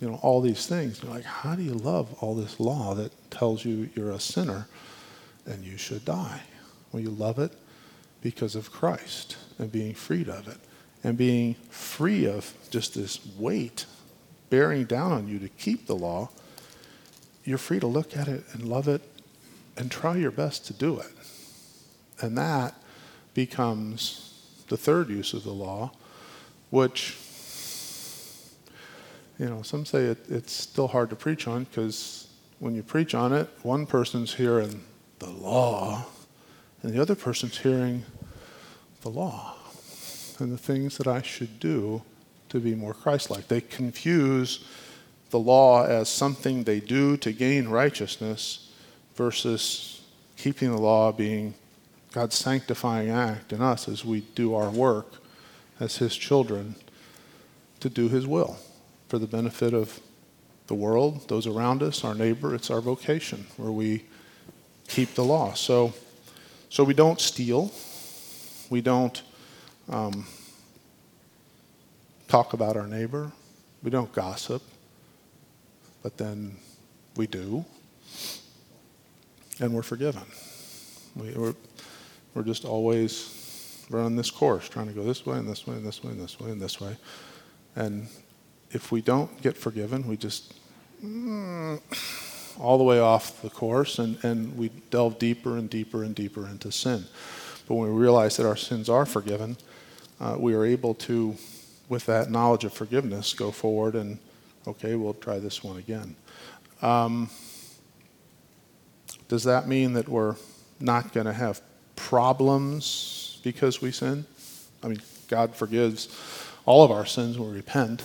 you 0.00 0.08
know, 0.08 0.18
all 0.22 0.40
these 0.40 0.66
things. 0.66 1.02
You're 1.02 1.12
like, 1.12 1.24
how 1.24 1.54
do 1.54 1.62
you 1.62 1.74
love 1.74 2.14
all 2.22 2.34
this 2.34 2.58
law 2.60 2.94
that 2.94 3.12
tells 3.30 3.64
you 3.64 3.90
you're 3.94 4.12
a 4.12 4.20
sinner 4.20 4.68
and 5.48 5.64
you 5.64 5.76
should 5.76 6.04
die. 6.04 6.42
Well, 6.92 7.02
you 7.02 7.10
love 7.10 7.38
it 7.38 7.52
because 8.20 8.54
of 8.54 8.70
Christ 8.70 9.36
and 9.58 9.72
being 9.72 9.94
freed 9.94 10.28
of 10.28 10.46
it 10.46 10.58
and 11.02 11.16
being 11.16 11.54
free 11.70 12.26
of 12.26 12.52
just 12.70 12.94
this 12.94 13.20
weight 13.38 13.86
bearing 14.50 14.84
down 14.84 15.12
on 15.12 15.28
you 15.28 15.38
to 15.38 15.48
keep 15.48 15.86
the 15.86 15.94
law. 15.94 16.30
You're 17.44 17.58
free 17.58 17.80
to 17.80 17.86
look 17.86 18.16
at 18.16 18.28
it 18.28 18.44
and 18.52 18.64
love 18.64 18.88
it 18.88 19.02
and 19.76 19.90
try 19.90 20.16
your 20.16 20.30
best 20.30 20.66
to 20.66 20.72
do 20.72 20.98
it. 20.98 21.12
And 22.20 22.36
that 22.36 22.74
becomes 23.38 24.64
the 24.66 24.76
third 24.76 25.08
use 25.08 25.32
of 25.32 25.44
the 25.44 25.52
law, 25.52 25.92
which, 26.70 27.16
you 29.38 29.46
know, 29.46 29.62
some 29.62 29.86
say 29.86 30.06
it, 30.06 30.18
it's 30.28 30.52
still 30.52 30.88
hard 30.88 31.08
to 31.08 31.14
preach 31.14 31.46
on 31.46 31.62
because 31.62 32.26
when 32.58 32.74
you 32.74 32.82
preach 32.82 33.14
on 33.14 33.32
it, 33.32 33.48
one 33.62 33.86
person's 33.86 34.34
hearing 34.34 34.82
the 35.20 35.30
law 35.30 36.04
and 36.82 36.92
the 36.92 37.00
other 37.00 37.14
person's 37.14 37.58
hearing 37.58 38.02
the 39.02 39.08
law 39.08 39.54
and 40.40 40.50
the 40.50 40.58
things 40.58 40.98
that 40.98 41.06
I 41.06 41.22
should 41.22 41.60
do 41.60 42.02
to 42.48 42.58
be 42.58 42.74
more 42.74 42.92
Christ 42.92 43.30
like. 43.30 43.46
They 43.46 43.60
confuse 43.60 44.64
the 45.30 45.38
law 45.38 45.84
as 45.84 46.08
something 46.08 46.64
they 46.64 46.80
do 46.80 47.16
to 47.18 47.32
gain 47.32 47.68
righteousness 47.68 48.72
versus 49.14 50.02
keeping 50.36 50.72
the 50.72 50.80
law 50.80 51.12
being 51.12 51.54
God's 52.12 52.36
sanctifying 52.36 53.10
act 53.10 53.52
in 53.52 53.60
us 53.60 53.88
as 53.88 54.04
we 54.04 54.20
do 54.34 54.54
our 54.54 54.70
work 54.70 55.14
as 55.80 55.98
His 55.98 56.16
children 56.16 56.74
to 57.80 57.88
do 57.88 58.08
His 58.08 58.26
will 58.26 58.58
for 59.08 59.18
the 59.18 59.26
benefit 59.26 59.74
of 59.74 60.00
the 60.66 60.74
world, 60.74 61.28
those 61.28 61.46
around 61.46 61.82
us, 61.82 62.04
our 62.04 62.14
neighbor. 62.14 62.54
It's 62.54 62.70
our 62.70 62.80
vocation 62.80 63.46
where 63.56 63.72
we 63.72 64.04
keep 64.86 65.14
the 65.14 65.24
law. 65.24 65.54
So, 65.54 65.94
so 66.68 66.84
we 66.84 66.94
don't 66.94 67.20
steal. 67.20 67.72
We 68.68 68.80
don't 68.80 69.22
um, 69.88 70.26
talk 72.28 72.52
about 72.52 72.76
our 72.76 72.86
neighbor. 72.86 73.32
We 73.82 73.90
don't 73.90 74.12
gossip. 74.12 74.62
But 76.02 76.18
then 76.18 76.56
we 77.16 77.26
do. 77.26 77.64
And 79.60 79.72
we're 79.72 79.82
forgiven. 79.82 80.22
We, 81.16 81.34
we're 82.34 82.42
just 82.42 82.64
always 82.64 83.86
running 83.90 84.16
this 84.16 84.30
course, 84.30 84.68
trying 84.68 84.86
to 84.86 84.92
go 84.92 85.02
this 85.02 85.24
way 85.24 85.38
and 85.38 85.48
this 85.48 85.66
way 85.66 85.76
and 85.76 85.86
this 85.86 86.02
way 86.04 86.12
and 86.12 86.20
this 86.20 86.38
way 86.38 86.50
and 86.50 86.60
this 86.60 86.80
way. 86.80 86.96
And 87.76 88.08
if 88.70 88.92
we 88.92 89.00
don't 89.00 89.40
get 89.42 89.56
forgiven, 89.56 90.06
we 90.06 90.16
just 90.16 90.54
mm, 91.02 91.80
all 92.58 92.78
the 92.78 92.84
way 92.84 92.98
off 92.98 93.40
the 93.42 93.50
course 93.50 93.98
and, 93.98 94.22
and 94.24 94.56
we 94.56 94.68
delve 94.90 95.18
deeper 95.18 95.56
and 95.56 95.70
deeper 95.70 96.02
and 96.02 96.14
deeper 96.14 96.46
into 96.46 96.70
sin. 96.70 97.04
But 97.66 97.74
when 97.74 97.94
we 97.94 98.00
realize 98.00 98.36
that 98.38 98.46
our 98.46 98.56
sins 98.56 98.88
are 98.88 99.06
forgiven, 99.06 99.56
uh, 100.20 100.36
we 100.38 100.54
are 100.54 100.64
able 100.64 100.94
to, 100.94 101.36
with 101.88 102.06
that 102.06 102.30
knowledge 102.30 102.64
of 102.64 102.72
forgiveness, 102.72 103.34
go 103.34 103.50
forward 103.50 103.94
and, 103.94 104.18
okay, 104.66 104.94
we'll 104.94 105.14
try 105.14 105.38
this 105.38 105.62
one 105.62 105.76
again. 105.76 106.16
Um, 106.82 107.30
does 109.28 109.44
that 109.44 109.68
mean 109.68 109.92
that 109.92 110.08
we're 110.08 110.36
not 110.80 111.12
going 111.12 111.26
to 111.26 111.32
have 111.32 111.60
problems 111.98 113.40
because 113.42 113.82
we 113.82 113.90
sin. 113.90 114.24
I 114.82 114.88
mean, 114.88 115.02
God 115.28 115.54
forgives 115.54 116.08
all 116.64 116.84
of 116.84 116.90
our 116.90 117.04
sins 117.04 117.38
when 117.38 117.50
we 117.50 117.56
repent, 117.56 118.04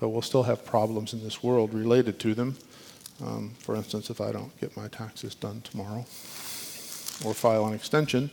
but 0.00 0.08
we'll 0.08 0.22
still 0.22 0.44
have 0.44 0.64
problems 0.64 1.12
in 1.12 1.22
this 1.22 1.42
world 1.42 1.74
related 1.74 2.18
to 2.20 2.34
them. 2.34 2.56
Um, 3.24 3.54
for 3.58 3.74
instance, 3.76 4.10
if 4.10 4.20
I 4.20 4.32
don't 4.32 4.58
get 4.60 4.76
my 4.76 4.88
taxes 4.88 5.34
done 5.34 5.60
tomorrow 5.62 6.06
or 7.24 7.34
file 7.34 7.66
an 7.66 7.74
extension, 7.74 8.30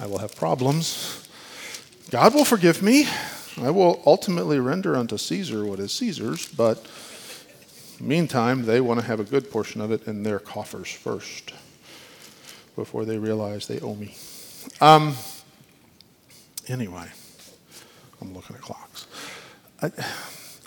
I 0.00 0.06
will 0.06 0.18
have 0.18 0.34
problems. 0.34 1.28
God 2.10 2.34
will 2.34 2.44
forgive 2.44 2.82
me. 2.82 3.06
I 3.60 3.70
will 3.70 4.02
ultimately 4.06 4.58
render 4.58 4.96
unto 4.96 5.18
Caesar 5.18 5.64
what 5.64 5.78
is 5.78 5.92
Caesar's, 5.92 6.48
but 6.48 6.86
meantime, 8.00 8.64
they 8.64 8.80
want 8.80 9.00
to 9.00 9.06
have 9.06 9.20
a 9.20 9.24
good 9.24 9.50
portion 9.50 9.80
of 9.80 9.92
it 9.92 10.06
in 10.06 10.22
their 10.22 10.38
coffers 10.38 10.90
first 10.90 11.52
before 12.74 13.04
they 13.04 13.18
realize 13.18 13.66
they 13.66 13.80
owe 13.80 13.94
me. 13.94 14.14
Um, 14.80 15.14
anyway, 16.68 17.06
I'm 18.20 18.34
looking 18.34 18.56
at 18.56 18.62
clocks. 18.62 19.06
I, 19.80 19.90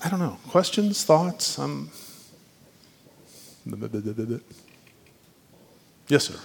I 0.04 0.10
don't 0.10 0.20
know. 0.20 0.38
Questions, 0.48 1.04
thoughts? 1.04 1.60
Um, 1.60 1.90
yes, 6.08 6.26
sir. 6.28 6.40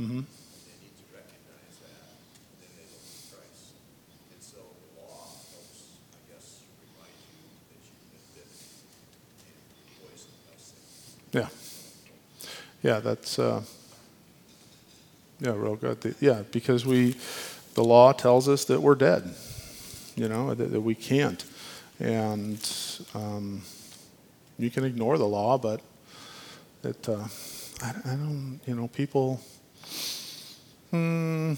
Mm-hmm. 0.00 0.24
They 0.66 0.76
need 0.82 0.96
to 0.96 1.06
recognize 1.14 1.76
that, 1.84 2.16
and 2.50 2.58
then 2.58 2.72
they 2.74 2.88
look 2.90 3.04
to 3.06 3.22
Christ. 3.30 3.76
And 4.32 4.40
so 4.42 4.58
the 4.58 4.98
law 4.98 5.30
helps, 5.30 6.00
I 6.10 6.20
guess, 6.26 6.64
remind 6.80 7.12
you 7.22 7.46
that 7.70 7.78
you've 7.86 8.10
been 8.10 8.26
bitten 8.34 8.56
and 9.46 9.62
poisoned 10.02 10.42
by 10.48 10.56
sin. 10.58 10.80
Yeah. 11.36 11.52
Yeah, 12.82 13.00
that's 13.00 13.38
uh, 13.38 13.62
yeah, 15.40 15.52
real 15.52 15.76
good. 15.76 16.14
Yeah, 16.20 16.42
because 16.50 16.84
we, 16.84 17.16
the 17.74 17.84
law 17.84 18.12
tells 18.12 18.48
us 18.48 18.64
that 18.66 18.80
we're 18.80 18.94
dead. 18.94 19.34
You 20.16 20.28
know 20.28 20.54
that, 20.54 20.72
that 20.72 20.80
we 20.80 20.94
can't, 20.94 21.44
and 21.98 22.58
um, 23.14 23.62
you 24.58 24.70
can 24.70 24.84
ignore 24.84 25.16
the 25.16 25.26
law, 25.28 25.58
but 25.58 25.80
it. 26.84 27.08
Uh, 27.08 27.26
I, 27.82 27.94
I 28.04 28.14
don't. 28.14 28.60
You 28.66 28.74
know, 28.74 28.88
people 28.88 29.40
Hmm, 30.92 31.54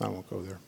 I 0.00 0.08
won't 0.08 0.28
go 0.28 0.42
there. 0.42 0.60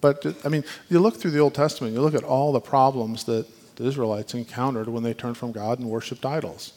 But, 0.00 0.24
I 0.42 0.48
mean, 0.48 0.64
you 0.88 0.98
look 0.98 1.16
through 1.16 1.32
the 1.32 1.40
Old 1.40 1.54
Testament, 1.54 1.92
you 1.92 2.00
look 2.00 2.14
at 2.14 2.24
all 2.24 2.52
the 2.52 2.60
problems 2.60 3.24
that 3.24 3.46
the 3.76 3.84
Israelites 3.84 4.32
encountered 4.32 4.88
when 4.88 5.02
they 5.02 5.12
turned 5.12 5.36
from 5.36 5.52
God 5.52 5.78
and 5.78 5.90
worshiped 5.90 6.24
idols. 6.24 6.72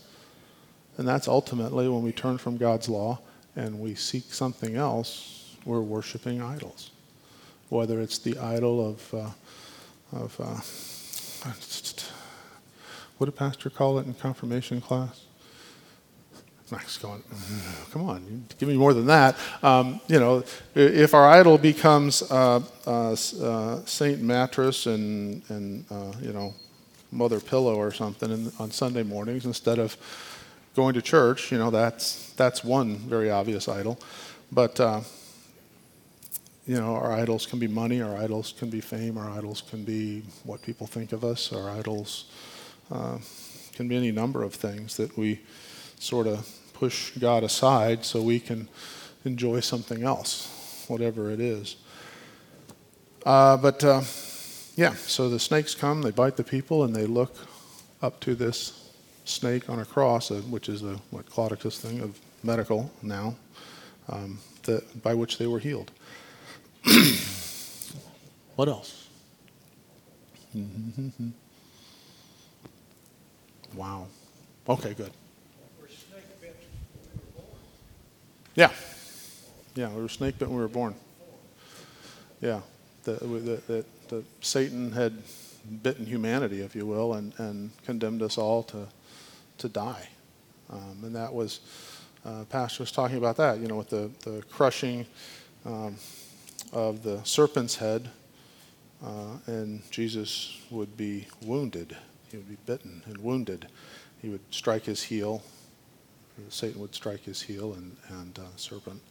And 0.98 1.08
that's 1.08 1.28
ultimately 1.28 1.88
when 1.90 2.04
we 2.04 2.12
turn 2.12 2.38
from 2.38 2.58
God's 2.58 2.88
law 2.88 3.20
and 3.56 3.80
we 3.80 3.96
seek 3.96 4.34
something 4.34 4.76
else, 4.76 5.56
we're 5.66 5.82
worshiping 5.82 6.42
idols. 6.42 6.92
Whether 7.70 8.02
it's 8.02 8.20
the 8.20 8.38
idol 8.38 8.90
of, 8.90 9.14
uh, 9.14 9.30
of 10.12 10.40
uh, 10.40 10.62
what 13.18 13.26
did 13.26 13.36
Pastor 13.36 13.70
call 13.70 14.00
it 14.00 14.06
in 14.06 14.14
confirmation 14.14 14.82
class? 14.82 15.26
Max 16.72 16.98
going, 16.98 17.22
come 17.92 18.10
on, 18.10 18.46
give 18.58 18.68
me 18.68 18.76
more 18.76 18.96
than 18.96 19.06
that. 19.06 19.36
Um, 19.62 20.02
you 20.08 20.20
know, 20.20 20.44
if 20.74 21.14
our 21.14 21.28
idol 21.28 21.60
becomes 21.60 22.24
uh, 22.24 22.62
uh, 22.88 23.12
uh, 23.12 23.86
Saint 23.86 24.22
Mattress 24.22 24.88
and, 24.88 25.44
and 25.50 25.86
uh, 25.92 26.14
you 26.20 26.34
know, 26.34 26.56
Mother 27.12 27.40
Pillow 27.40 27.76
or 27.76 27.92
something 27.92 28.32
in, 28.32 28.52
on 28.58 28.72
Sunday 28.72 29.04
mornings 29.04 29.46
instead 29.46 29.78
of 29.78 29.96
going 30.76 30.94
to 30.96 31.02
church, 31.02 31.52
you 31.52 31.58
know, 31.58 31.70
that's, 31.70 32.34
that's 32.34 32.64
one 32.64 32.96
very 32.98 33.30
obvious 33.30 33.68
idol. 33.68 34.00
But, 34.52 34.80
uh, 34.80 35.02
you 36.66 36.80
know, 36.80 36.96
our 36.96 37.12
idols 37.12 37.46
can 37.46 37.60
be 37.60 37.68
money, 37.68 38.02
our 38.02 38.18
idols 38.18 38.54
can 38.58 38.70
be 38.70 38.82
fame, 38.82 39.18
our 39.18 39.30
idols 39.30 39.62
can 39.62 39.84
be 39.84 40.24
what 40.44 40.62
people 40.62 40.88
think 40.88 41.12
of 41.12 41.24
us, 41.24 41.52
our 41.52 41.70
idols 41.70 42.26
uh, 42.92 43.18
can 43.74 43.88
be 43.88 43.96
any 43.96 44.12
number 44.12 44.44
of 44.44 44.54
things 44.54 44.98
that 44.98 45.18
we 45.18 45.42
sort 46.00 46.28
of 46.28 46.48
push 46.74 47.12
God 47.18 47.44
aside 47.44 48.06
so 48.06 48.22
we 48.22 48.40
can 48.40 48.68
enjoy 49.26 49.60
something 49.60 50.04
else, 50.04 50.86
whatever 50.88 51.32
it 51.32 51.40
is. 51.40 51.76
Uh, 53.26 53.58
but 53.58 53.84
uh, 53.84 54.02
yeah, 54.76 54.94
so 54.96 55.30
the 55.30 55.40
snakes 55.40 55.76
come, 55.76 56.02
they 56.02 56.12
bite 56.12 56.36
the 56.36 56.44
people, 56.44 56.84
and 56.84 56.96
they 56.96 57.06
look 57.06 57.36
up 58.02 58.20
to 58.22 58.36
this 58.36 58.83
snake 59.26 59.70
on 59.70 59.80
a 59.80 59.86
cross, 59.86 60.32
uh, 60.32 60.36
which 60.50 60.70
is 60.70 60.84
a 60.84 61.00
what 61.12 61.26
Claudicus 61.30 61.80
thing 61.80 62.02
of 62.02 62.20
medical 62.44 62.92
now, 63.02 63.36
um, 64.10 64.40
that, 64.64 65.02
by 65.02 65.14
which 65.14 65.38
they 65.38 65.48
were 65.48 65.60
healed. 65.60 65.92
what 68.56 68.68
else? 68.68 69.08
Mm-hmm. 70.56 71.30
Wow. 73.76 74.06
Okay, 74.70 74.94
good. 74.94 75.12
Yeah. 78.56 78.70
Yeah, 79.76 79.90
we 79.90 80.02
were 80.02 80.10
snake 80.10 80.38
bitten 80.38 80.54
when 80.54 80.60
we 80.60 80.62
were 80.62 80.68
born. 80.68 80.94
Yeah. 82.40 82.62
that, 83.06 83.20
that, 83.20 83.68
that, 83.68 83.86
that 84.10 84.26
Satan 84.42 84.92
had 84.92 85.24
bitten 85.82 86.06
humanity, 86.06 86.62
if 86.62 86.76
you 86.76 86.86
will, 86.86 87.14
and, 87.14 87.34
and 87.40 87.72
condemned 87.84 88.22
us 88.22 88.38
all 88.38 88.64
to, 88.64 88.88
to 89.64 89.70
die. 89.70 90.10
Um, 90.70 91.00
and 91.04 91.16
that 91.16 91.34
was, 91.34 91.62
uh, 92.26 92.44
Pastor 92.50 92.84
was 92.84 92.92
talking 92.92 93.18
about 93.18 93.38
that, 93.38 93.60
you 93.60 93.68
know, 93.68 93.78
with 93.78 93.90
the, 93.90 94.12
the 94.24 94.44
crushing 94.52 95.06
um, 95.66 95.96
of 96.74 97.02
the 97.02 97.24
serpent's 97.24 97.78
head, 97.78 98.10
uh, 99.06 99.38
and 99.48 99.82
Jesus 99.90 100.60
would 100.70 100.98
be 100.98 101.28
wounded. 101.42 101.96
He 102.30 102.38
would 102.38 102.50
be 102.50 102.58
bitten 102.66 103.04
and 103.06 103.18
wounded. 103.18 103.68
He 104.22 104.28
would 104.28 104.42
strike 104.52 104.84
his 104.84 105.02
heel. 105.02 105.42
Satan 106.50 106.82
would 106.82 106.94
strike 106.94 107.24
his 107.24 107.42
heel 107.42 107.74
and, 107.74 107.96
and 108.10 108.40
uh, 108.40 108.56
serpent, 108.58 109.02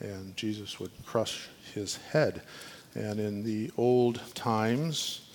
and 0.00 0.36
Jesus 0.36 0.80
would 0.80 0.90
crush 1.06 1.48
his 1.72 1.96
head. 1.96 2.42
And 2.96 3.20
in 3.20 3.44
the 3.44 3.70
old 3.76 4.20
times, 4.34 5.28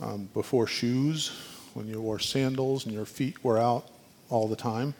um, 0.00 0.28
before 0.34 0.66
shoes, 0.66 1.30
when 1.74 1.86
you 1.86 2.00
wore 2.00 2.18
sandals 2.18 2.86
and 2.86 2.94
your 2.94 3.04
feet 3.04 3.44
were 3.44 3.58
out 3.58 3.86
all 4.30 4.48
the 4.48 4.56
time, 4.56 4.94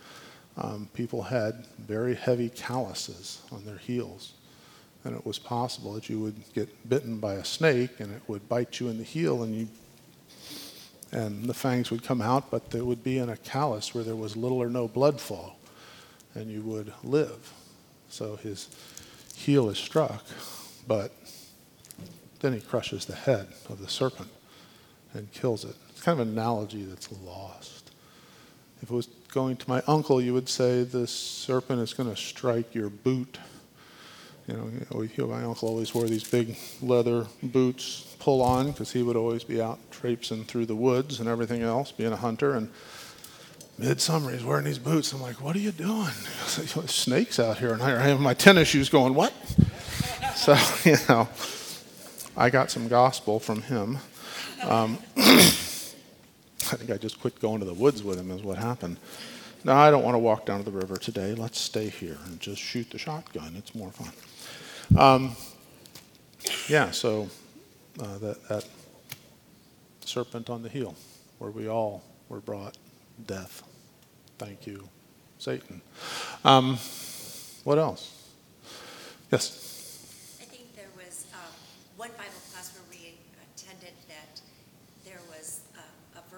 um, 0.57 0.89
people 0.93 1.23
had 1.23 1.67
very 1.79 2.15
heavy 2.15 2.51
calluses 2.51 3.41
on 3.53 3.65
their 3.65 3.79
heels. 3.79 4.33
And 5.05 5.17
it 5.17 5.25
was 5.25 5.39
possible 5.39 5.95
that 5.95 6.11
you 6.11 6.21
would 6.21 6.37
get 6.53 6.89
bitten 6.89 7.19
by 7.19 7.35
a 7.35 7.45
snake 7.45 8.01
and 8.01 8.13
it 8.13 8.23
would 8.27 8.49
bite 8.49 8.81
you 8.81 8.89
in 8.89 8.99
the 8.99 9.05
heel 9.05 9.43
and 9.43 9.55
you 9.55 9.69
and 11.13 11.47
the 11.47 11.55
fangs 11.55 11.91
would 11.91 12.05
come 12.05 12.23
out, 12.23 12.51
but 12.51 12.71
they 12.71 12.81
would 12.81 13.03
be 13.03 13.19
in 13.19 13.29
a 13.29 13.37
callus 13.37 13.95
where 13.95 14.05
there 14.05 14.17
was 14.17 14.37
little 14.37 14.59
or 14.59 14.69
no 14.69 14.87
blood 14.87 15.21
flow, 15.21 15.55
and 16.35 16.51
you 16.51 16.63
would 16.63 16.93
live. 17.03 17.53
So 18.09 18.37
his 18.37 18.69
heel 19.35 19.69
is 19.71 19.79
struck, 19.79 20.25
but 20.87 21.13
then 22.41 22.53
he 22.53 22.61
crushes 22.61 23.07
the 23.07 23.15
head 23.15 23.49
of 23.69 23.81
the 23.81 23.89
serpent 23.89 24.31
and 25.13 25.33
kills 25.33 25.65
it. 25.65 25.75
It's 25.91 26.03
kind 26.03 26.21
of 26.21 26.29
an 26.29 26.33
analogy 26.33 26.85
that's 26.85 27.11
lost. 27.25 27.91
If 28.83 28.91
it 28.91 28.95
was 28.95 29.09
going 29.31 29.57
to 29.57 29.69
my 29.69 29.83
uncle, 29.87 30.21
you 30.21 30.35
would 30.35 30.49
say 30.49 30.83
the 30.83 31.07
serpent 31.07 31.81
is 31.81 31.95
going 31.95 32.09
to 32.09 32.17
strike 32.17 32.75
your 32.75 32.91
boot. 32.91 33.39
You 34.47 34.55
know, 34.55 35.27
my 35.27 35.45
uncle 35.45 35.69
always 35.69 35.95
wore 35.95 36.07
these 36.07 36.29
big 36.29 36.57
leather 36.83 37.27
boots, 37.43 38.17
pull 38.19 38.43
on, 38.43 38.73
because 38.73 38.93
he 38.93 39.03
would 39.03 39.17
always 39.17 39.45
be 39.45 39.63
out 39.63 39.79
traipsing 39.91 40.45
through 40.45 40.67
the 40.67 40.75
woods 40.75 41.21
and 41.21 41.29
everything 41.29 41.63
else, 41.63 41.93
being 41.93 42.13
a 42.13 42.17
hunter. 42.17 42.55
And 42.55 42.69
midsummer, 43.79 44.33
he's 44.33 44.45
wearing 44.45 44.65
these 44.65 44.79
boots. 44.79 45.13
I'm 45.13 45.23
like, 45.23 45.41
what 45.41 45.55
are 45.55 45.61
you 45.61 45.73
doing? 45.73 46.07
Snakes 46.47 47.39
out 47.39 47.59
here. 47.59 47.73
And 47.73 47.83
I 47.83 48.09
have 48.09 48.21
my 48.21 48.35
tennis 48.35 48.69
shoes 48.69 48.89
going, 48.89 49.15
what? 49.15 49.33
so, 50.35 50.57
you 50.85 50.97
know, 51.09 51.29
I 52.37 52.51
got 52.51 52.71
some 52.71 52.89
gospel 52.89 53.39
from 53.39 53.63
him. 53.63 53.99
Um, 54.65 54.99
I 56.73 56.77
think 56.77 56.91
I 56.91 56.97
just 56.97 57.21
quit 57.21 57.41
going 57.41 57.59
to 57.59 57.65
the 57.65 57.75
woods 57.75 58.03
with 58.03 58.19
him, 58.19 58.31
is 58.31 58.43
what 58.43 58.57
happened. 58.59 58.97
No, 59.65 59.75
I 59.75 59.91
don't 59.91 60.05
want 60.05 60.15
to 60.15 60.19
walk 60.21 60.47
down 60.47 60.59
to 60.59 60.65
the 60.65 60.77
river 60.77 60.97
today. 60.97 61.35
Let's 61.35 61.59
stay 61.59 61.89
here 61.89 62.17
and 62.27 62.39
just 62.39 62.61
shoot 62.61 62.89
the 62.91 62.99
shotgun. 62.99 63.57
It's 63.57 63.75
more 63.75 63.91
fun. 63.91 64.13
Um, 64.97 65.37
yeah, 66.69 66.93
so 66.93 67.29
uh, 68.01 68.19
that, 68.19 68.49
that 68.49 68.69
serpent 70.05 70.49
on 70.49 70.63
the 70.63 70.69
heel, 70.69 70.95
where 71.39 71.51
we 71.51 71.69
all 71.69 72.03
were 72.29 72.41
brought 72.41 72.79
death. 73.27 73.63
Thank 74.39 74.67
you, 74.67 74.89
Satan. 75.39 75.83
Um, 76.45 76.79
what 77.65 77.79
else? 77.79 78.29
Yes. 79.31 79.71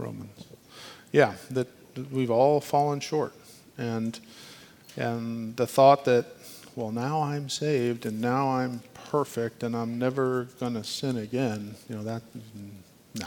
Romans. 0.00 0.44
Yeah, 1.12 1.34
that 1.50 1.68
we've 2.10 2.30
all 2.30 2.60
fallen 2.60 3.00
short, 3.00 3.34
and 3.78 4.18
and 4.96 5.56
the 5.56 5.66
thought 5.66 6.04
that 6.04 6.26
well 6.76 6.92
now 6.92 7.22
I'm 7.22 7.48
saved 7.48 8.06
and 8.06 8.20
now 8.20 8.48
I'm 8.48 8.82
perfect 8.94 9.62
and 9.62 9.76
I'm 9.76 9.98
never 9.98 10.44
going 10.58 10.74
to 10.74 10.84
sin 10.84 11.16
again. 11.16 11.74
You 11.88 11.96
know 11.96 12.04
that 12.04 12.22
no, 13.14 13.26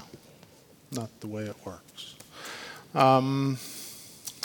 not 0.91 1.09
the 1.19 1.27
way 1.27 1.43
it 1.43 1.55
works. 1.65 2.15
Um, 2.95 3.57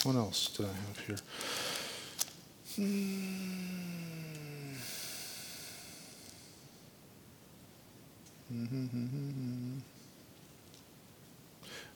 what 0.03 0.15
else 0.15 0.49
do 0.49 0.63
I 0.63 0.67
have 0.67 0.99
here? 1.05 1.17
Mm-hmm. 8.51 9.79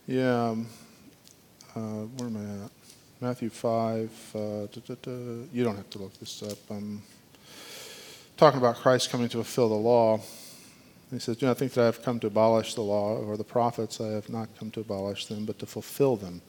Yeah, 0.05 0.49
um, 0.49 0.67
uh, 1.77 1.79
where 2.17 2.27
am 2.27 2.35
I 2.35 2.65
at? 2.65 2.71
Matthew 3.21 3.49
5. 3.49 4.31
Uh. 4.35 4.39
You 5.53 5.63
don't 5.63 5.77
have 5.77 5.89
to 5.91 5.97
look 5.97 6.19
this 6.19 6.43
up. 6.43 6.57
I'm 6.69 7.01
talking 8.35 8.59
about 8.59 8.75
Christ 8.75 9.09
coming 9.09 9.29
to 9.29 9.37
fulfill 9.37 9.69
the 9.69 9.75
law. 9.75 10.19
He 11.09 11.19
says, 11.19 11.37
Do 11.37 11.45
not 11.45 11.57
think 11.57 11.71
that 11.73 11.83
I 11.83 11.85
have 11.85 12.03
come 12.03 12.19
to 12.19 12.27
abolish 12.27 12.73
the 12.73 12.81
law 12.81 13.15
or 13.15 13.37
the 13.37 13.45
prophets. 13.45 14.01
I 14.01 14.07
have 14.07 14.27
not 14.27 14.49
come 14.59 14.71
to 14.71 14.81
abolish 14.81 15.27
them, 15.27 15.45
but 15.45 15.57
to 15.59 15.65
fulfill 15.65 16.17
them. 16.17 16.41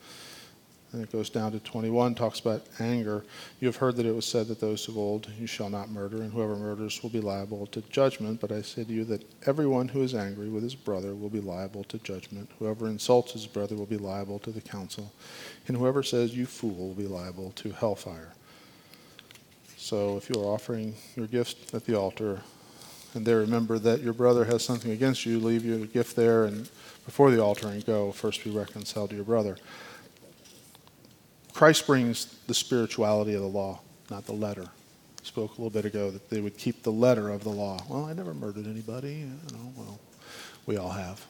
And 0.94 1.02
it 1.02 1.10
goes 1.10 1.28
down 1.28 1.50
to 1.50 1.58
21, 1.58 2.14
talks 2.14 2.38
about 2.38 2.62
anger. 2.78 3.24
You 3.58 3.66
have 3.66 3.74
heard 3.74 3.96
that 3.96 4.06
it 4.06 4.14
was 4.14 4.26
said 4.26 4.46
that 4.46 4.60
those 4.60 4.86
of 4.86 4.96
old, 4.96 5.28
you 5.36 5.48
shall 5.48 5.68
not 5.68 5.90
murder, 5.90 6.22
and 6.22 6.32
whoever 6.32 6.54
murders 6.54 7.02
will 7.02 7.10
be 7.10 7.20
liable 7.20 7.66
to 7.66 7.80
judgment. 7.90 8.40
But 8.40 8.52
I 8.52 8.62
say 8.62 8.84
to 8.84 8.92
you 8.92 9.04
that 9.06 9.24
everyone 9.44 9.88
who 9.88 10.02
is 10.02 10.14
angry 10.14 10.48
with 10.48 10.62
his 10.62 10.76
brother 10.76 11.16
will 11.16 11.30
be 11.30 11.40
liable 11.40 11.82
to 11.84 11.98
judgment. 11.98 12.48
Whoever 12.60 12.86
insults 12.86 13.32
his 13.32 13.48
brother 13.48 13.74
will 13.74 13.86
be 13.86 13.96
liable 13.96 14.38
to 14.38 14.52
the 14.52 14.60
council. 14.60 15.12
And 15.66 15.76
whoever 15.76 16.04
says, 16.04 16.36
you 16.36 16.46
fool, 16.46 16.88
will 16.88 16.94
be 16.94 17.08
liable 17.08 17.50
to 17.56 17.72
hellfire. 17.72 18.32
So 19.76 20.16
if 20.16 20.30
you 20.30 20.40
are 20.40 20.46
offering 20.46 20.94
your 21.16 21.26
gift 21.26 21.74
at 21.74 21.86
the 21.86 21.98
altar, 21.98 22.40
and 23.14 23.26
there 23.26 23.38
remember 23.38 23.80
that 23.80 24.00
your 24.00 24.12
brother 24.12 24.44
has 24.44 24.64
something 24.64 24.92
against 24.92 25.26
you, 25.26 25.40
leave 25.40 25.64
your 25.64 25.86
gift 25.86 26.14
there 26.14 26.44
and 26.44 26.68
before 27.04 27.32
the 27.32 27.42
altar 27.42 27.66
and 27.66 27.84
go. 27.84 28.12
First 28.12 28.44
be 28.44 28.50
reconciled 28.50 29.10
to 29.10 29.16
your 29.16 29.24
brother. 29.24 29.56
Christ 31.54 31.86
brings 31.86 32.36
the 32.48 32.54
spirituality 32.54 33.34
of 33.34 33.40
the 33.40 33.48
law, 33.48 33.80
not 34.10 34.26
the 34.26 34.32
letter. 34.32 34.64
I 34.64 35.24
Spoke 35.24 35.50
a 35.50 35.62
little 35.62 35.70
bit 35.70 35.84
ago 35.84 36.10
that 36.10 36.28
they 36.28 36.40
would 36.40 36.58
keep 36.58 36.82
the 36.82 36.92
letter 36.92 37.30
of 37.30 37.44
the 37.44 37.50
law. 37.50 37.78
Well, 37.88 38.04
I 38.06 38.12
never 38.12 38.34
murdered 38.34 38.66
anybody. 38.66 39.14
You 39.14 39.56
know, 39.56 39.72
well, 39.76 40.00
we 40.66 40.76
all 40.76 40.90
have. 40.90 41.24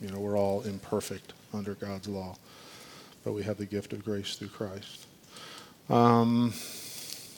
You 0.00 0.08
know, 0.08 0.18
we're 0.18 0.38
all 0.38 0.62
imperfect 0.62 1.34
under 1.52 1.74
God's 1.74 2.08
law, 2.08 2.36
but 3.22 3.32
we 3.32 3.42
have 3.42 3.58
the 3.58 3.66
gift 3.66 3.92
of 3.92 4.02
grace 4.02 4.36
through 4.36 4.48
Christ. 4.48 5.06
Um, 5.90 6.52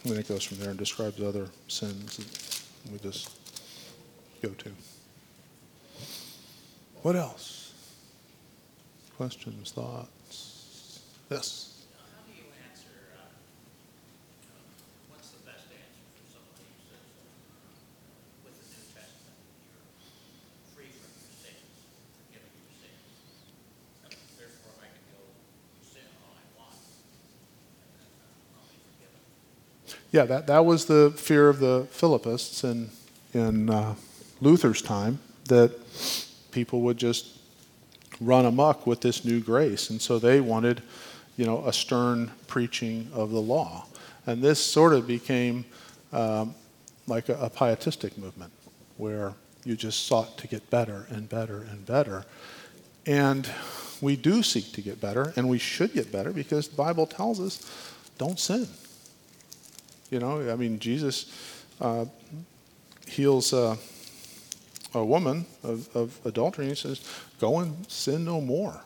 and 0.05 0.13
then 0.13 0.19
it 0.19 0.29
goes 0.29 0.45
from 0.45 0.59
there 0.59 0.71
and 0.71 0.79
describes 0.79 1.21
other 1.21 1.49
sins 1.67 2.17
that 2.85 2.93
we 2.93 2.99
just 2.99 3.37
go 4.43 4.51
to. 4.51 4.71
What 7.03 7.17
else? 7.17 7.73
Questions, 9.17 9.73
thoughts? 9.73 10.18
Yes. 11.31 11.69
Yeah, 30.11 30.25
that, 30.25 30.47
that 30.47 30.65
was 30.65 30.87
the 30.87 31.13
fear 31.17 31.51
of 31.51 31.59
the 31.59 31.87
Philippists 31.93 32.65
in, 32.65 32.89
in 33.35 33.69
uh, 33.69 33.95
Luther's 34.41 34.81
time, 34.81 35.19
that 35.49 35.73
people 36.51 36.81
would 36.81 36.97
just 36.97 37.37
run 38.21 38.47
amok 38.47 38.87
with 38.87 39.03
this 39.03 39.25
new 39.25 39.41
grace. 39.41 39.91
And 39.91 40.01
so 40.01 40.19
they 40.19 40.41
wanted 40.41 40.83
you 41.39 41.47
know, 41.47 41.65
a 41.65 41.73
stern 41.73 42.31
preaching 42.49 43.09
of 43.15 43.31
the 43.31 43.41
law. 43.41 43.87
And 44.27 44.43
this 44.43 44.63
sort 44.63 44.93
of 44.93 45.07
became 45.07 45.65
um, 46.13 46.55
like 47.07 47.31
a, 47.31 47.37
a, 47.37 47.49
pietistic 47.49 48.19
movement 48.19 48.53
where 48.99 49.33
You 49.65 49.77
just 49.77 50.07
sought 50.07 50.37
to 50.39 50.49
get 50.49 50.69
better 50.69 51.07
and 51.11 51.29
better 51.29 51.63
and 51.63 51.87
better. 51.87 52.25
And 53.07 53.49
we 54.01 54.17
do 54.17 54.43
seek 54.43 54.73
to 54.73 54.83
get 54.83 55.01
better, 55.01 55.33
and 55.37 55.49
we 55.49 55.59
should 55.59 55.93
get 55.93 56.11
better 56.11 56.33
because 56.33 56.69
the 56.69 56.77
Bible 56.77 57.07
tells 57.07 57.41
us 57.41 57.95
don't 58.19 58.39
sin. 58.39 58.67
You 60.11 60.19
know, 60.19 60.51
I 60.51 60.57
mean, 60.57 60.79
Jesus 60.79 61.33
uh, 61.81 62.07
heals 63.07 63.53
uh, 63.53 63.77
a 64.95 65.05
woman 65.05 65.47
of, 65.63 65.95
of 65.95 66.19
adultery, 66.25 66.65
and 66.65 66.77
he 66.77 66.81
says, 66.81 67.01
Go 67.39 67.61
and 67.61 67.91
sin 67.91 68.25
no 68.25 68.41
more. 68.41 68.81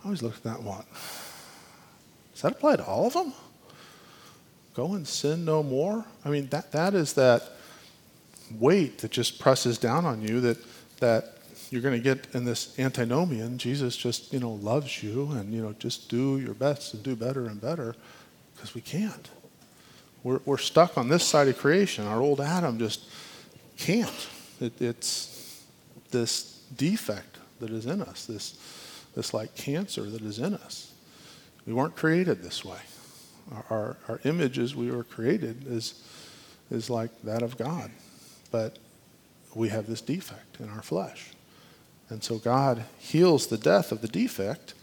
I 0.00 0.04
always 0.04 0.22
look 0.22 0.36
at 0.36 0.42
that 0.42 0.62
one. 0.62 0.84
Does 2.40 2.44
that 2.44 2.52
apply 2.52 2.76
to 2.76 2.86
all 2.86 3.06
of 3.06 3.12
them? 3.12 3.34
Go 4.72 4.94
and 4.94 5.06
sin 5.06 5.44
no 5.44 5.62
more? 5.62 6.06
I 6.24 6.30
mean, 6.30 6.48
that, 6.48 6.72
that 6.72 6.94
is 6.94 7.12
that 7.12 7.42
weight 8.58 8.96
that 9.00 9.10
just 9.10 9.38
presses 9.38 9.76
down 9.76 10.06
on 10.06 10.22
you 10.22 10.40
that, 10.40 10.56
that 11.00 11.34
you're 11.68 11.82
going 11.82 11.98
to 11.98 12.02
get 12.02 12.28
in 12.32 12.46
this 12.46 12.78
antinomian. 12.78 13.58
Jesus 13.58 13.94
just, 13.94 14.32
you 14.32 14.40
know, 14.40 14.52
loves 14.52 15.02
you 15.02 15.30
and, 15.32 15.52
you 15.52 15.60
know, 15.60 15.74
just 15.74 16.08
do 16.08 16.38
your 16.38 16.54
best 16.54 16.94
and 16.94 17.02
do 17.02 17.14
better 17.14 17.44
and 17.44 17.60
better 17.60 17.94
because 18.54 18.74
we 18.74 18.80
can't. 18.80 19.28
We're, 20.22 20.40
we're 20.46 20.56
stuck 20.56 20.96
on 20.96 21.10
this 21.10 21.24
side 21.24 21.48
of 21.48 21.58
creation. 21.58 22.06
Our 22.06 22.22
old 22.22 22.40
Adam 22.40 22.78
just 22.78 23.02
can't. 23.76 24.28
It, 24.62 24.80
it's 24.80 25.62
this 26.10 26.62
defect 26.74 27.36
that 27.60 27.68
is 27.68 27.84
in 27.84 28.00
us, 28.00 28.24
this, 28.24 28.58
this 29.14 29.34
like 29.34 29.54
cancer 29.54 30.04
that 30.04 30.22
is 30.22 30.38
in 30.38 30.54
us. 30.54 30.89
We 31.70 31.74
weren't 31.74 31.94
created 31.94 32.42
this 32.42 32.64
way. 32.64 32.80
Our, 33.70 33.96
our, 34.08 34.20
image 34.24 34.58
as 34.58 34.74
we 34.74 34.90
were 34.90 35.04
created 35.04 35.68
is, 35.68 36.02
is 36.68 36.90
like 36.90 37.12
that 37.22 37.42
of 37.42 37.56
God. 37.56 37.92
But 38.50 38.80
we 39.54 39.68
have 39.68 39.86
this 39.86 40.00
defect 40.00 40.58
in 40.58 40.68
our 40.68 40.82
flesh. 40.82 41.30
And 42.08 42.24
so 42.24 42.38
God 42.38 42.86
heals 42.98 43.46
the 43.46 43.56
death 43.56 43.92
of 43.92 44.00
the 44.00 44.08
defect 44.08 44.74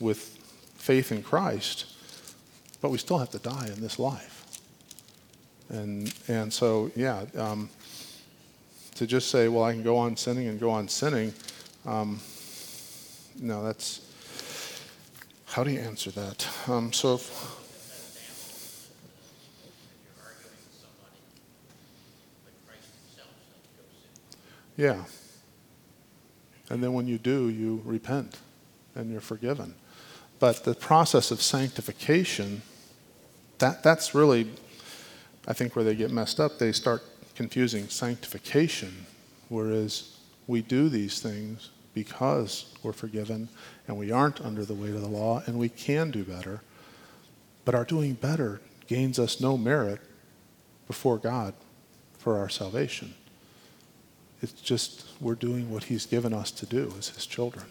with 0.00 0.18
faith 0.76 1.12
in 1.12 1.22
Christ, 1.22 1.86
but 2.82 2.90
we 2.90 2.98
still 2.98 3.16
have 3.16 3.30
to 3.30 3.38
die 3.38 3.68
in 3.74 3.80
this 3.80 3.98
life. 3.98 4.60
And, 5.70 6.12
and 6.28 6.52
so, 6.52 6.90
yeah, 6.94 7.24
um, 7.38 7.70
to 8.96 9.06
just 9.06 9.30
say, 9.30 9.48
well, 9.48 9.64
I 9.64 9.72
can 9.72 9.82
go 9.82 9.96
on 9.96 10.14
sinning 10.18 10.48
and 10.48 10.60
go 10.60 10.68
on 10.68 10.88
sinning, 10.88 11.32
um, 11.86 12.20
no, 13.40 13.64
that's, 13.64 14.02
how 15.50 15.64
do 15.64 15.70
you 15.70 15.80
answer 15.80 16.10
that? 16.10 16.46
Um, 16.66 16.92
so, 16.92 17.14
if, 17.14 17.56
yeah. 24.76 25.04
And 26.70 26.82
then 26.82 26.92
when 26.92 27.06
you 27.06 27.16
do, 27.16 27.48
you 27.48 27.80
repent 27.84 28.36
and 28.94 29.10
you're 29.10 29.22
forgiven. 29.22 29.74
But 30.38 30.64
the 30.64 30.74
process 30.74 31.30
of 31.30 31.40
sanctification, 31.40 32.62
that, 33.58 33.82
that's 33.82 34.14
really, 34.14 34.50
I 35.46 35.54
think, 35.54 35.74
where 35.74 35.84
they 35.84 35.94
get 35.94 36.10
messed 36.10 36.38
up. 36.38 36.58
They 36.58 36.72
start 36.72 37.02
confusing 37.34 37.88
sanctification, 37.88 39.06
whereas 39.48 40.18
we 40.46 40.60
do 40.60 40.88
these 40.88 41.20
things 41.20 41.70
because 41.98 42.66
we're 42.84 42.92
forgiven 42.92 43.48
and 43.88 43.98
we 43.98 44.12
aren't 44.12 44.40
under 44.40 44.64
the 44.64 44.72
weight 44.72 44.94
of 44.94 45.00
the 45.00 45.08
law 45.08 45.42
and 45.46 45.58
we 45.58 45.68
can 45.68 46.12
do 46.12 46.22
better. 46.22 46.60
But 47.64 47.74
our 47.74 47.84
doing 47.84 48.14
better 48.14 48.60
gains 48.86 49.18
us 49.18 49.40
no 49.40 49.58
merit 49.58 50.00
before 50.86 51.18
God 51.18 51.54
for 52.16 52.38
our 52.38 52.48
salvation. 52.48 53.14
It's 54.40 54.52
just 54.52 55.06
we're 55.20 55.34
doing 55.34 55.72
what 55.72 55.84
He's 55.84 56.06
given 56.06 56.32
us 56.32 56.52
to 56.52 56.66
do 56.66 56.94
as 56.96 57.08
His 57.08 57.26
children. 57.26 57.66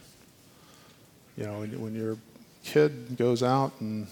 You 1.38 1.46
know, 1.46 1.60
when, 1.60 1.80
when 1.80 1.96
your 1.96 2.18
kid 2.66 3.16
goes 3.16 3.42
out 3.42 3.72
and 3.80 4.08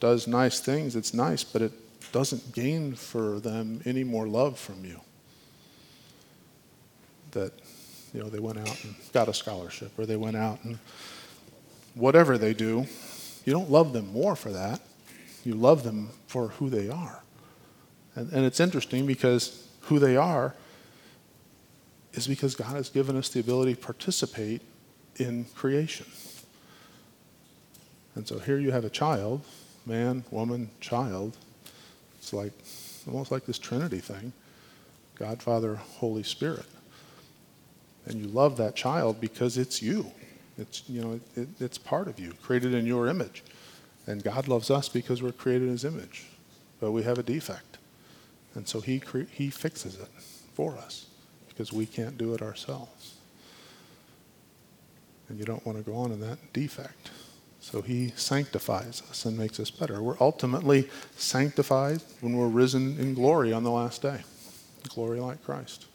does 0.00 0.26
nice 0.26 0.58
things, 0.58 0.96
it's 0.96 1.12
nice, 1.12 1.44
but 1.44 1.60
it 1.60 1.72
doesn't 2.12 2.54
gain 2.54 2.94
for 2.94 3.40
them 3.40 3.82
any 3.84 4.04
more 4.04 4.26
love 4.26 4.58
from 4.58 4.86
you. 4.86 5.02
That, 7.32 7.52
you 8.14 8.20
know, 8.20 8.30
they 8.30 8.38
went 8.38 8.58
out 8.58 8.84
and 8.84 8.94
got 9.12 9.28
a 9.28 9.34
scholarship, 9.34 9.98
or 9.98 10.06
they 10.06 10.16
went 10.16 10.36
out 10.36 10.62
and 10.64 10.78
whatever 11.94 12.38
they 12.38 12.54
do, 12.54 12.86
you 13.44 13.52
don't 13.52 13.70
love 13.70 13.92
them 13.92 14.12
more 14.12 14.36
for 14.36 14.50
that. 14.50 14.80
You 15.44 15.54
love 15.54 15.82
them 15.82 16.10
for 16.26 16.48
who 16.48 16.70
they 16.70 16.88
are. 16.88 17.22
And, 18.14 18.32
and 18.32 18.44
it's 18.46 18.60
interesting 18.60 19.04
because 19.06 19.66
who 19.82 19.98
they 19.98 20.16
are 20.16 20.54
is 22.14 22.26
because 22.26 22.54
God 22.54 22.76
has 22.76 22.88
given 22.88 23.16
us 23.16 23.28
the 23.28 23.40
ability 23.40 23.74
to 23.74 23.80
participate 23.80 24.62
in 25.16 25.44
creation. 25.54 26.06
And 28.14 28.26
so 28.26 28.38
here 28.38 28.58
you 28.58 28.70
have 28.70 28.84
a 28.84 28.90
child, 28.90 29.42
man, 29.84 30.24
woman, 30.30 30.70
child. 30.80 31.36
It's 32.18 32.32
like 32.32 32.52
almost 33.06 33.32
like 33.32 33.44
this 33.44 33.58
Trinity 33.58 33.98
thing 33.98 34.32
God, 35.16 35.42
Father, 35.42 35.76
Holy 35.76 36.22
Spirit. 36.22 36.66
And 38.06 38.20
you 38.20 38.26
love 38.28 38.56
that 38.58 38.74
child 38.76 39.20
because 39.20 39.56
it's 39.56 39.80
you. 39.80 40.10
It's, 40.58 40.82
you 40.88 41.02
know, 41.02 41.20
it, 41.36 41.48
it's 41.58 41.78
part 41.78 42.06
of 42.06 42.20
you, 42.20 42.32
created 42.42 42.74
in 42.74 42.86
your 42.86 43.08
image. 43.08 43.42
And 44.06 44.22
God 44.22 44.46
loves 44.48 44.70
us 44.70 44.88
because 44.88 45.22
we're 45.22 45.32
created 45.32 45.64
in 45.64 45.70
his 45.70 45.84
image. 45.84 46.26
But 46.80 46.92
we 46.92 47.02
have 47.02 47.18
a 47.18 47.22
defect. 47.22 47.78
And 48.54 48.68
so 48.68 48.80
he, 48.80 49.00
cre- 49.00 49.30
he 49.30 49.50
fixes 49.50 49.96
it 49.96 50.08
for 50.54 50.76
us 50.76 51.06
because 51.48 51.72
we 51.72 51.86
can't 51.86 52.18
do 52.18 52.34
it 52.34 52.42
ourselves. 52.42 53.14
And 55.28 55.38
you 55.38 55.44
don't 55.44 55.64
want 55.64 55.78
to 55.78 55.84
go 55.84 55.96
on 55.96 56.12
in 56.12 56.20
that 56.20 56.52
defect. 56.52 57.10
So 57.60 57.80
he 57.80 58.12
sanctifies 58.14 59.02
us 59.10 59.24
and 59.24 59.38
makes 59.38 59.58
us 59.58 59.70
better. 59.70 60.02
We're 60.02 60.18
ultimately 60.20 60.88
sanctified 61.16 62.02
when 62.20 62.36
we're 62.36 62.48
risen 62.48 62.98
in 63.00 63.14
glory 63.14 63.54
on 63.54 63.64
the 63.64 63.70
last 63.70 64.02
day. 64.02 64.20
Glory 64.90 65.18
like 65.18 65.42
Christ. 65.42 65.86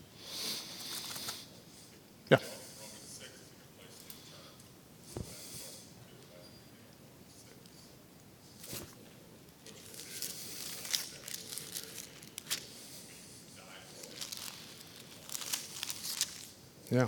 Yeah. 16.92 17.08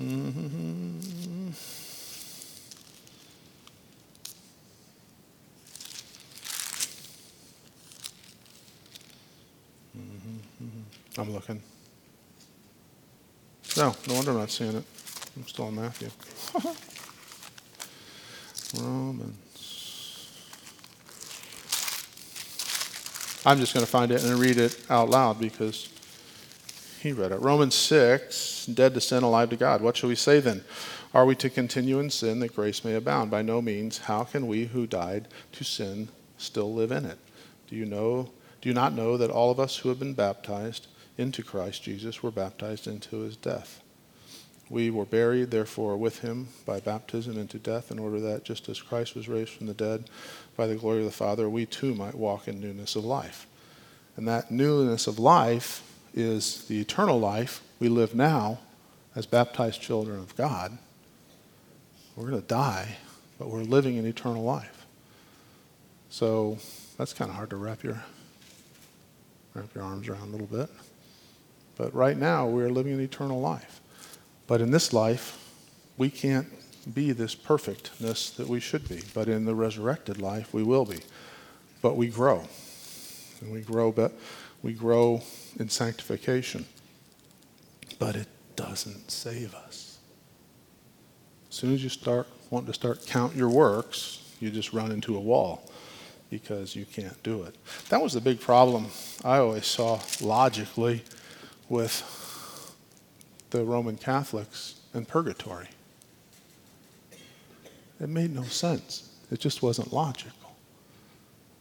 Mm-hmm. 0.00 1.50
Mm-hmm. 9.98 11.20
I'm 11.20 11.32
looking. 11.32 11.62
No, 13.76 13.94
no 14.08 14.14
wonder 14.14 14.30
I'm 14.30 14.38
not 14.38 14.50
seeing 14.50 14.76
it. 14.76 14.84
I'm 15.36 15.46
still 15.46 15.68
in 15.68 15.76
Matthew. 15.76 16.08
Romans. 18.82 20.30
I'm 23.44 23.58
just 23.58 23.74
going 23.74 23.84
to 23.84 23.90
find 23.90 24.10
it 24.12 24.24
and 24.24 24.38
read 24.38 24.56
it 24.56 24.80
out 24.88 25.10
loud 25.10 25.38
because 25.38 25.90
he 27.00 27.12
read 27.12 27.32
it. 27.32 27.40
Romans 27.40 27.74
6, 27.74 28.66
dead 28.66 28.94
to 28.94 29.00
sin, 29.00 29.22
alive 29.22 29.50
to 29.50 29.56
God. 29.56 29.80
What 29.80 29.96
shall 29.96 30.08
we 30.08 30.14
say 30.14 30.40
then? 30.40 30.64
Are 31.14 31.24
we 31.24 31.34
to 31.36 31.50
continue 31.50 31.98
in 31.98 32.10
sin 32.10 32.40
that 32.40 32.54
grace 32.54 32.84
may 32.84 32.94
abound? 32.94 33.30
By 33.30 33.42
no 33.42 33.62
means. 33.62 33.98
How 33.98 34.24
can 34.24 34.46
we 34.46 34.66
who 34.66 34.86
died 34.86 35.28
to 35.52 35.64
sin 35.64 36.08
still 36.36 36.74
live 36.74 36.90
in 36.90 37.04
it? 37.04 37.18
Do 37.68 37.76
you 37.76 37.86
know 37.86 38.30
do 38.66 38.70
you 38.70 38.74
not 38.74 38.94
know 38.94 39.16
that 39.16 39.30
all 39.30 39.52
of 39.52 39.60
us 39.60 39.76
who 39.76 39.90
have 39.90 40.00
been 40.00 40.14
baptized 40.14 40.88
into 41.16 41.44
Christ 41.44 41.84
Jesus 41.84 42.20
were 42.20 42.32
baptized 42.32 42.88
into 42.88 43.20
his 43.20 43.36
death? 43.36 43.80
We 44.68 44.90
were 44.90 45.04
buried, 45.04 45.52
therefore, 45.52 45.96
with 45.96 46.18
him 46.18 46.48
by 46.64 46.80
baptism 46.80 47.38
into 47.38 47.60
death, 47.60 47.92
in 47.92 48.00
order 48.00 48.18
that, 48.18 48.42
just 48.42 48.68
as 48.68 48.82
Christ 48.82 49.14
was 49.14 49.28
raised 49.28 49.50
from 49.50 49.68
the 49.68 49.72
dead 49.72 50.10
by 50.56 50.66
the 50.66 50.74
glory 50.74 50.98
of 50.98 51.04
the 51.04 51.12
Father, 51.12 51.48
we 51.48 51.64
too 51.64 51.94
might 51.94 52.16
walk 52.16 52.48
in 52.48 52.60
newness 52.60 52.96
of 52.96 53.04
life. 53.04 53.46
And 54.16 54.26
that 54.26 54.50
newness 54.50 55.06
of 55.06 55.20
life 55.20 55.85
is 56.16 56.64
the 56.64 56.80
eternal 56.80 57.20
life 57.20 57.62
we 57.78 57.88
live 57.88 58.14
now 58.14 58.58
as 59.14 59.26
baptized 59.26 59.80
children 59.80 60.18
of 60.18 60.34
God. 60.34 60.76
We're 62.16 62.30
going 62.30 62.40
to 62.40 62.48
die, 62.48 62.96
but 63.38 63.48
we're 63.48 63.60
living 63.60 63.96
in 63.96 64.06
eternal 64.06 64.42
life. 64.42 64.86
So 66.08 66.58
that's 66.96 67.12
kind 67.12 67.30
of 67.30 67.36
hard 67.36 67.50
to 67.50 67.56
wrap 67.56 67.84
your 67.84 68.02
wrap 69.54 69.74
your 69.74 69.84
arms 69.84 70.08
around 70.08 70.28
a 70.28 70.32
little 70.32 70.46
bit. 70.46 70.70
But 71.76 71.94
right 71.94 72.16
now 72.16 72.46
we're 72.46 72.70
living 72.70 72.94
in 72.94 73.00
eternal 73.00 73.40
life. 73.40 73.80
But 74.46 74.60
in 74.60 74.70
this 74.70 74.92
life, 74.92 75.42
we 75.98 76.10
can't 76.10 76.48
be 76.94 77.12
this 77.12 77.34
perfectness 77.34 78.30
that 78.30 78.48
we 78.48 78.60
should 78.60 78.88
be. 78.88 79.02
But 79.12 79.28
in 79.28 79.44
the 79.44 79.54
resurrected 79.54 80.20
life, 80.20 80.54
we 80.54 80.62
will 80.62 80.84
be. 80.84 81.00
But 81.82 81.96
we 81.96 82.08
grow. 82.08 82.44
And 83.40 83.52
we 83.52 83.60
grow, 83.60 83.92
but 83.92 84.12
we 84.62 84.72
grow 84.72 85.22
in 85.58 85.68
sanctification. 85.68 86.66
But 87.98 88.16
it 88.16 88.28
doesn't 88.56 89.10
save 89.10 89.54
us. 89.54 89.98
As 91.50 91.56
soon 91.56 91.74
as 91.74 91.82
you 91.82 91.88
start 91.88 92.26
wanting 92.50 92.66
to 92.66 92.74
start 92.74 93.06
count 93.06 93.34
your 93.34 93.48
works, 93.48 94.34
you 94.40 94.50
just 94.50 94.72
run 94.72 94.92
into 94.92 95.16
a 95.16 95.20
wall 95.20 95.70
because 96.30 96.74
you 96.74 96.84
can't 96.84 97.20
do 97.22 97.42
it. 97.44 97.54
That 97.88 98.02
was 98.02 98.12
the 98.12 98.20
big 98.20 98.40
problem 98.40 98.86
I 99.24 99.38
always 99.38 99.66
saw 99.66 100.00
logically 100.20 101.02
with 101.68 102.74
the 103.50 103.64
Roman 103.64 103.96
Catholics 103.96 104.80
and 104.92 105.06
purgatory. 105.06 105.68
It 108.00 108.08
made 108.08 108.34
no 108.34 108.42
sense. 108.42 109.10
It 109.30 109.40
just 109.40 109.62
wasn't 109.62 109.92
logical. 109.92 110.45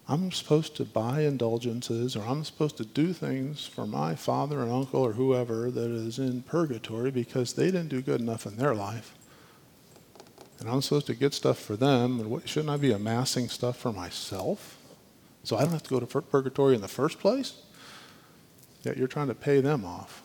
I'm 0.07 0.31
supposed 0.31 0.75
to 0.75 0.85
buy 0.85 1.21
indulgences 1.21 2.15
or 2.15 2.23
I'm 2.25 2.43
supposed 2.43 2.77
to 2.77 2.85
do 2.85 3.11
things 3.11 3.65
for 3.65 3.87
my 3.87 4.13
father 4.13 4.61
and 4.61 4.71
uncle 4.71 5.01
or 5.01 5.13
whoever 5.13 5.71
that 5.71 5.89
is 5.89 6.19
in 6.19 6.43
purgatory 6.43 7.09
because 7.09 7.53
they 7.53 7.65
didn't 7.65 7.89
do 7.89 8.01
good 8.01 8.21
enough 8.21 8.45
in 8.45 8.55
their 8.57 8.75
life. 8.75 9.15
And 10.59 10.69
I'm 10.69 10.81
supposed 10.81 11.07
to 11.07 11.15
get 11.15 11.33
stuff 11.33 11.57
for 11.57 11.75
them. 11.75 12.19
And 12.19 12.29
what, 12.29 12.47
shouldn't 12.47 12.69
I 12.69 12.77
be 12.77 12.91
amassing 12.91 13.49
stuff 13.49 13.77
for 13.77 13.91
myself? 13.91 14.77
So 15.43 15.57
I 15.57 15.61
don't 15.61 15.71
have 15.71 15.83
to 15.83 15.89
go 15.89 15.99
to 15.99 16.21
purgatory 16.21 16.75
in 16.75 16.81
the 16.81 16.87
first 16.87 17.19
place? 17.19 17.53
Yet 18.83 18.97
you're 18.97 19.07
trying 19.07 19.27
to 19.27 19.35
pay 19.35 19.59
them 19.59 19.85
off. 19.85 20.21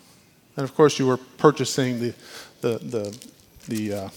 And 0.57 0.65
of 0.65 0.75
course, 0.75 0.99
you 0.99 1.07
were 1.07 1.17
purchasing 1.17 2.01
the, 2.01 2.15
the, 2.61 2.79
the, 2.79 3.29
the 3.67 3.95
uh, 3.95 4.09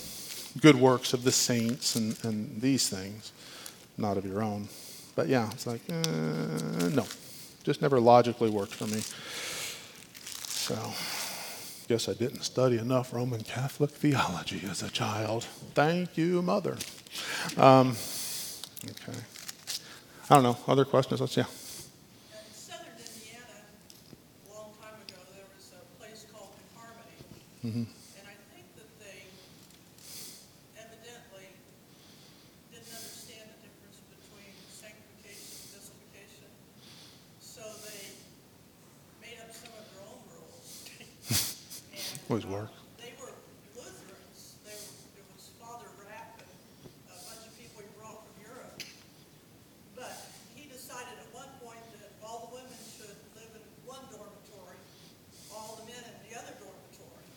good 0.59 0.76
works 0.76 1.14
of 1.14 1.24
the 1.24 1.32
saints 1.32 1.95
and, 1.95 2.18
and 2.24 2.61
these 2.61 2.89
things, 2.89 3.32
not 3.97 4.18
of 4.18 4.26
your 4.26 4.43
own. 4.43 4.68
But 5.16 5.28
yeah, 5.28 5.49
it's 5.51 5.68
like, 5.68 5.82
uh, 5.89 6.89
no. 6.89 7.05
Just 7.64 7.82
never 7.82 7.99
logically 7.99 8.49
worked 8.49 8.74
for 8.74 8.88
me. 8.88 9.01
So, 10.47 10.76
guess 11.88 12.09
I 12.09 12.14
didn't 12.14 12.41
study 12.41 12.78
enough 12.78 13.14
Roman 13.14 13.41
Catholic 13.41 13.91
theology 13.91 14.61
as 14.70 14.82
a 14.82 14.89
child. 14.89 15.43
Thank 15.74 16.18
you, 16.18 16.41
Mother. 16.41 16.78
Um, 17.57 17.95
okay. 18.84 19.20
I 20.30 20.36
don't 20.36 20.43
know. 20.43 20.57
Other 20.68 20.86
questions? 20.86 21.22
Let's, 21.22 21.38
yeah. 21.38 21.45
Southern 22.53 22.88
Indiana, 22.97 23.45
a 24.49 24.53
long 24.53 24.72
time 24.82 24.99
ago, 25.07 25.20
there 25.36 25.45
was 25.55 25.72
a 25.72 26.01
place 26.01 26.26
called 26.34 26.49
New 26.57 26.80
Harmony. 26.80 27.86
Mm-hmm. 27.86 27.99
Always 42.30 42.45
work. 42.45 42.69
They 43.03 43.11
were 43.19 43.36
Lutherans. 43.76 44.55
They 44.63 44.71
were, 44.71 44.95
it 45.19 45.26
was 45.36 45.51
Father 45.59 45.91
Rapp 45.99 46.39
and 46.39 46.47
a 47.11 47.17
bunch 47.28 47.43
of 47.43 47.51
people 47.59 47.84
he 47.84 47.89
brought 47.99 48.24
from 48.24 48.36
Europe. 48.39 48.80
But 49.91 50.15
he 50.55 50.71
decided 50.71 51.19
at 51.19 51.30
one 51.36 51.51
point 51.59 51.84
that 51.99 52.15
all 52.24 52.47
the 52.47 52.63
women 52.63 52.80
should 52.95 53.11
live 53.36 53.51
in 53.51 53.63
one 53.84 54.07
dormitory, 54.07 54.80
all 55.51 55.84
the 55.84 55.86
men 55.91 55.99
in 55.99 56.15
the 56.32 56.34
other 56.39 56.55
dormitory. 56.63 57.28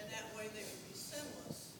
And 0.00 0.08
that 0.08 0.32
way 0.32 0.48
they 0.56 0.64
would 0.64 0.84
be 0.88 0.96
sinless. 0.96 1.76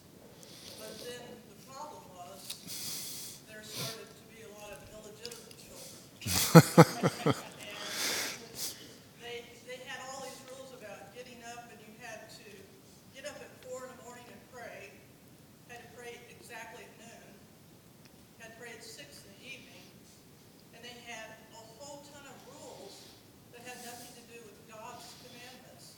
But 0.77 0.93
then 1.01 1.25
the 1.49 1.57
problem 1.65 2.05
was 2.13 3.41
there 3.49 3.65
started 3.65 4.05
to 4.13 4.23
be 4.29 4.45
a 4.45 4.51
lot 4.61 4.77
of 4.77 4.79
illegitimate 4.93 5.57
children. 5.57 7.33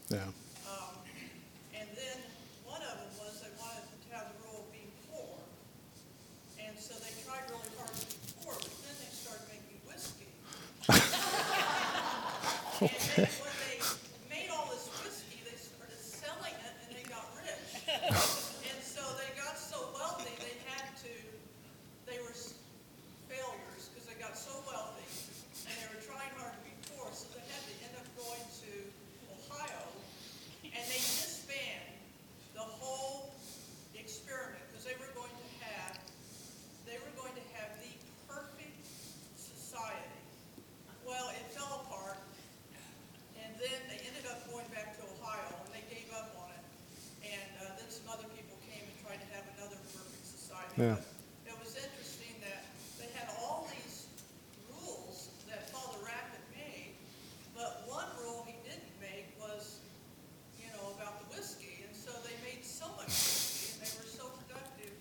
Yeah. 0.10 0.26
Um, 0.66 0.98
and 1.78 1.88
then 1.94 2.18
one 2.66 2.82
of 2.82 2.98
them 2.98 3.14
was 3.22 3.46
they 3.46 3.54
wanted 3.62 3.86
to 3.86 4.16
have 4.18 4.26
the 4.34 4.42
rule 4.42 4.66
of 4.66 4.72
being 4.74 4.90
poor. 5.14 5.38
And 6.58 6.74
so 6.82 6.96
they 6.98 7.14
tried 7.22 7.46
really 7.54 7.70
hard 7.78 7.94
to 7.94 8.06
be 8.10 8.18
poor, 8.42 8.58
but 8.58 8.74
then 8.90 8.98
they 9.06 9.14
started 9.14 9.46
making 9.54 9.78
whiskey. 9.86 10.34
okay. 12.82 13.30
Yeah. 50.80 50.96
It 51.44 51.60
was 51.60 51.76
interesting 51.76 52.40
that 52.40 52.64
they 52.96 53.12
had 53.12 53.28
all 53.36 53.68
these 53.68 54.08
rules 54.72 55.28
that 55.52 55.68
Father 55.76 56.00
Rapp 56.08 56.32
made, 56.56 56.96
but 57.52 57.84
one 57.84 58.08
rule 58.24 58.48
he 58.48 58.56
didn't 58.64 58.88
make 59.04 59.28
was, 59.36 59.84
you 60.56 60.72
know, 60.72 60.96
about 60.96 61.20
the 61.20 61.36
whiskey. 61.36 61.84
And 61.84 61.92
so 61.92 62.16
they 62.24 62.32
made 62.48 62.64
so 62.64 62.88
much 62.96 63.12
whiskey 63.12 63.76
and 63.76 63.92
they 63.92 63.92
were 63.92 64.08
so 64.08 64.32
productive 64.40 64.96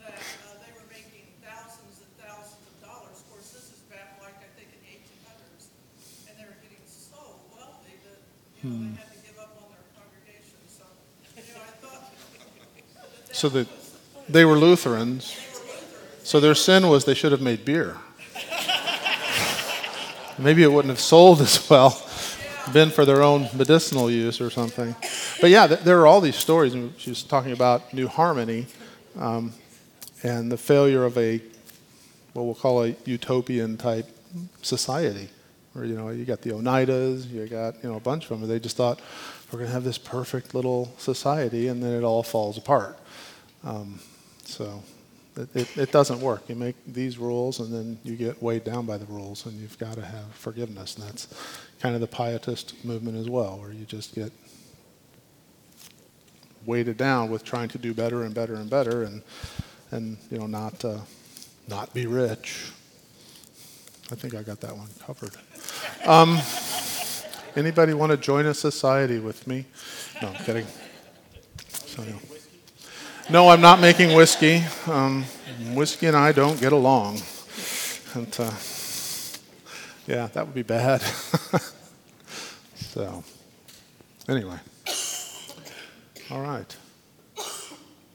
that 0.00 0.16
uh, 0.16 0.56
they 0.64 0.72
were 0.72 0.88
making 0.88 1.28
thousands 1.44 2.00
and 2.00 2.08
thousands 2.24 2.64
of 2.64 2.80
dollars. 2.80 3.20
Of 3.20 3.28
course, 3.28 3.52
this 3.52 3.68
is 3.68 3.84
back 3.92 4.16
like 4.24 4.40
I 4.40 4.48
think 4.56 4.72
in 4.72 4.80
the 4.80 4.96
1800s, 4.96 5.68
and 6.24 6.40
they 6.40 6.48
were 6.48 6.56
getting 6.64 6.80
so 6.88 7.36
wealthy 7.52 8.00
that 8.08 8.16
you 8.64 8.72
know 8.72 8.80
hmm. 8.80 8.96
they 8.96 9.04
had 9.04 9.12
to 9.12 9.20
give 9.28 9.36
up 9.36 9.60
on 9.60 9.76
their 9.76 9.84
congregation. 9.92 10.56
So, 10.72 10.88
you 11.36 11.52
know, 11.52 11.60
I 11.60 11.72
thought. 11.84 12.16
That 13.28 13.36
so 13.36 13.50
that 13.50 13.68
they 14.28 14.44
were 14.44 14.58
Lutherans, 14.58 15.36
so 16.22 16.40
their 16.40 16.54
sin 16.54 16.88
was 16.88 17.04
they 17.04 17.14
should 17.14 17.32
have 17.32 17.40
made 17.40 17.64
beer. 17.64 17.96
Maybe 20.38 20.62
it 20.62 20.70
wouldn't 20.70 20.90
have 20.90 21.00
sold 21.00 21.40
as 21.40 21.68
well, 21.68 22.00
been 22.72 22.90
for 22.90 23.04
their 23.04 23.22
own 23.22 23.48
medicinal 23.54 24.10
use 24.10 24.40
or 24.40 24.50
something. 24.50 24.94
But 25.40 25.50
yeah, 25.50 25.66
there 25.66 25.98
are 26.00 26.06
all 26.06 26.20
these 26.20 26.36
stories. 26.36 26.76
She 26.96 27.10
was 27.10 27.22
talking 27.22 27.52
about 27.52 27.92
New 27.92 28.06
Harmony 28.06 28.66
um, 29.18 29.52
and 30.22 30.52
the 30.52 30.56
failure 30.56 31.04
of 31.04 31.18
a, 31.18 31.40
what 32.34 32.44
we'll 32.44 32.54
call 32.54 32.84
a 32.84 32.94
utopian 33.04 33.76
type 33.76 34.06
society. 34.62 35.28
Where, 35.72 35.84
you 35.84 35.96
know, 35.96 36.10
you 36.10 36.24
got 36.24 36.42
the 36.42 36.50
Oneidas, 36.50 37.30
you 37.30 37.46
got, 37.46 37.82
you 37.82 37.90
know, 37.90 37.96
a 37.96 38.00
bunch 38.00 38.24
of 38.24 38.30
them. 38.30 38.42
And 38.42 38.50
they 38.50 38.60
just 38.60 38.76
thought, 38.76 39.00
we're 39.50 39.58
going 39.58 39.68
to 39.68 39.74
have 39.74 39.84
this 39.84 39.98
perfect 39.98 40.54
little 40.54 40.92
society, 40.98 41.68
and 41.68 41.82
then 41.82 41.92
it 41.92 42.04
all 42.04 42.22
falls 42.22 42.58
apart. 42.58 42.98
Um, 43.64 43.98
so 44.48 44.82
it, 45.36 45.48
it, 45.54 45.78
it, 45.78 45.92
doesn't 45.92 46.20
work. 46.20 46.48
You 46.48 46.56
make 46.56 46.74
these 46.86 47.18
rules 47.18 47.60
and 47.60 47.72
then 47.72 47.98
you 48.02 48.16
get 48.16 48.42
weighed 48.42 48.64
down 48.64 48.86
by 48.86 48.96
the 48.96 49.04
rules, 49.04 49.44
and 49.46 49.54
you've 49.60 49.78
got 49.78 49.94
to 49.94 50.04
have 50.04 50.32
forgiveness. 50.32 50.96
And 50.96 51.06
that's 51.06 51.28
kind 51.80 51.94
of 51.94 52.00
the 52.00 52.06
pietist 52.06 52.82
movement 52.84 53.18
as 53.18 53.28
well, 53.28 53.58
where 53.58 53.70
you 53.70 53.84
just 53.84 54.14
get 54.14 54.32
weighted 56.66 56.96
down 56.96 57.30
with 57.30 57.44
trying 57.44 57.68
to 57.68 57.78
do 57.78 57.94
better 57.94 58.24
and 58.24 58.34
better 58.34 58.54
and 58.54 58.68
better, 58.70 59.02
and 59.02 59.22
and 59.90 60.16
you 60.30 60.38
know 60.38 60.46
not 60.46 60.82
uh, 60.84 60.98
not 61.68 61.92
be 61.92 62.06
rich. 62.06 62.72
I 64.10 64.14
think 64.14 64.34
I 64.34 64.42
got 64.42 64.60
that 64.62 64.74
one 64.74 64.88
covered. 65.04 65.36
Um, 66.06 66.38
anybody 67.54 67.92
want 67.92 68.10
to 68.12 68.16
join 68.16 68.46
a 68.46 68.54
society 68.54 69.18
with 69.18 69.46
me? 69.46 69.66
No, 70.22 70.28
I'm 70.28 70.44
kidding. 70.44 70.66
So. 71.68 72.02
No, 73.30 73.50
I'm 73.50 73.60
not 73.60 73.78
making 73.78 74.16
whiskey. 74.16 74.62
Um, 74.86 75.22
whiskey 75.74 76.06
and 76.06 76.16
I 76.16 76.32
don't 76.32 76.58
get 76.58 76.72
along. 76.72 77.20
And, 78.14 78.34
uh, 78.40 78.50
yeah, 80.06 80.28
that 80.28 80.46
would 80.46 80.54
be 80.54 80.62
bad. 80.62 81.02
so, 82.74 83.22
anyway. 84.30 84.56
All 86.30 86.40
right. 86.40 86.74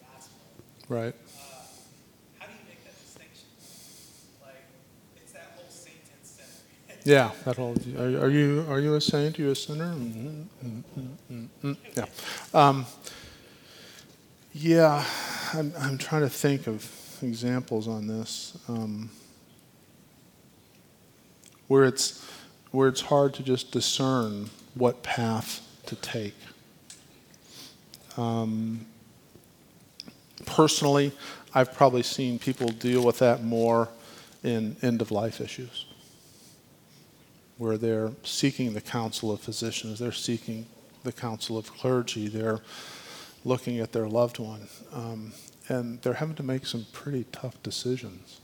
gospel. 0.00 0.38
Right. 0.88 1.14
Uh, 1.14 1.40
how 2.38 2.46
do 2.46 2.52
you 2.52 2.64
make 2.68 2.84
that 2.84 2.94
distinction? 3.04 3.48
Like, 4.40 4.62
it's 5.16 5.32
that 5.32 5.52
whole 5.56 5.68
saint 5.68 5.96
and 6.14 6.24
sinner. 6.24 7.02
Yeah, 7.02 7.32
that 7.44 7.56
whole. 7.56 7.76
Are, 7.98 8.26
are 8.26 8.30
you 8.30 8.64
are 8.68 8.78
you 8.78 8.94
a 8.94 9.00
saint? 9.00 9.36
Are 9.38 9.42
you 9.42 9.50
a 9.50 9.56
sinner? 9.56 9.92
mm 9.94 10.44
mm 10.64 10.82
mm 11.32 11.48
mm 11.64 11.76
Yeah. 11.96 12.06
Um, 12.54 12.86
yeah, 14.52 15.04
I'm 15.54 15.72
I'm 15.76 15.98
trying 15.98 16.22
to 16.22 16.30
think 16.30 16.68
of 16.68 16.99
examples 17.22 17.88
on 17.88 18.06
this 18.06 18.56
um, 18.68 19.10
where 21.68 21.84
it's 21.84 22.26
where 22.70 22.88
it's 22.88 23.00
hard 23.00 23.34
to 23.34 23.42
just 23.42 23.72
discern 23.72 24.48
what 24.74 25.02
path 25.02 25.66
to 25.86 25.96
take. 25.96 26.36
Um, 28.16 28.86
personally, 30.46 31.12
I've 31.54 31.74
probably 31.74 32.02
seen 32.02 32.38
people 32.38 32.68
deal 32.68 33.04
with 33.04 33.18
that 33.18 33.42
more 33.42 33.88
in 34.42 34.76
end 34.82 35.02
of 35.02 35.10
life 35.10 35.40
issues 35.40 35.86
where 37.60 37.76
they're 37.76 38.10
seeking 38.22 38.72
the 38.72 38.80
counsel 38.80 39.30
of 39.30 39.38
physicians, 39.38 39.98
they're 39.98 40.12
seeking 40.12 40.64
the 41.04 41.12
counsel 41.12 41.58
of 41.58 41.70
clergy, 41.74 42.26
they're 42.26 42.60
looking 43.44 43.80
at 43.80 43.92
their 43.92 44.08
loved 44.08 44.38
one, 44.38 44.66
um, 44.94 45.30
and 45.70 46.02
they're 46.02 46.14
having 46.14 46.34
to 46.34 46.42
make 46.42 46.66
some 46.66 46.84
pretty 46.92 47.24
tough 47.30 47.62
decisions. 47.62 48.40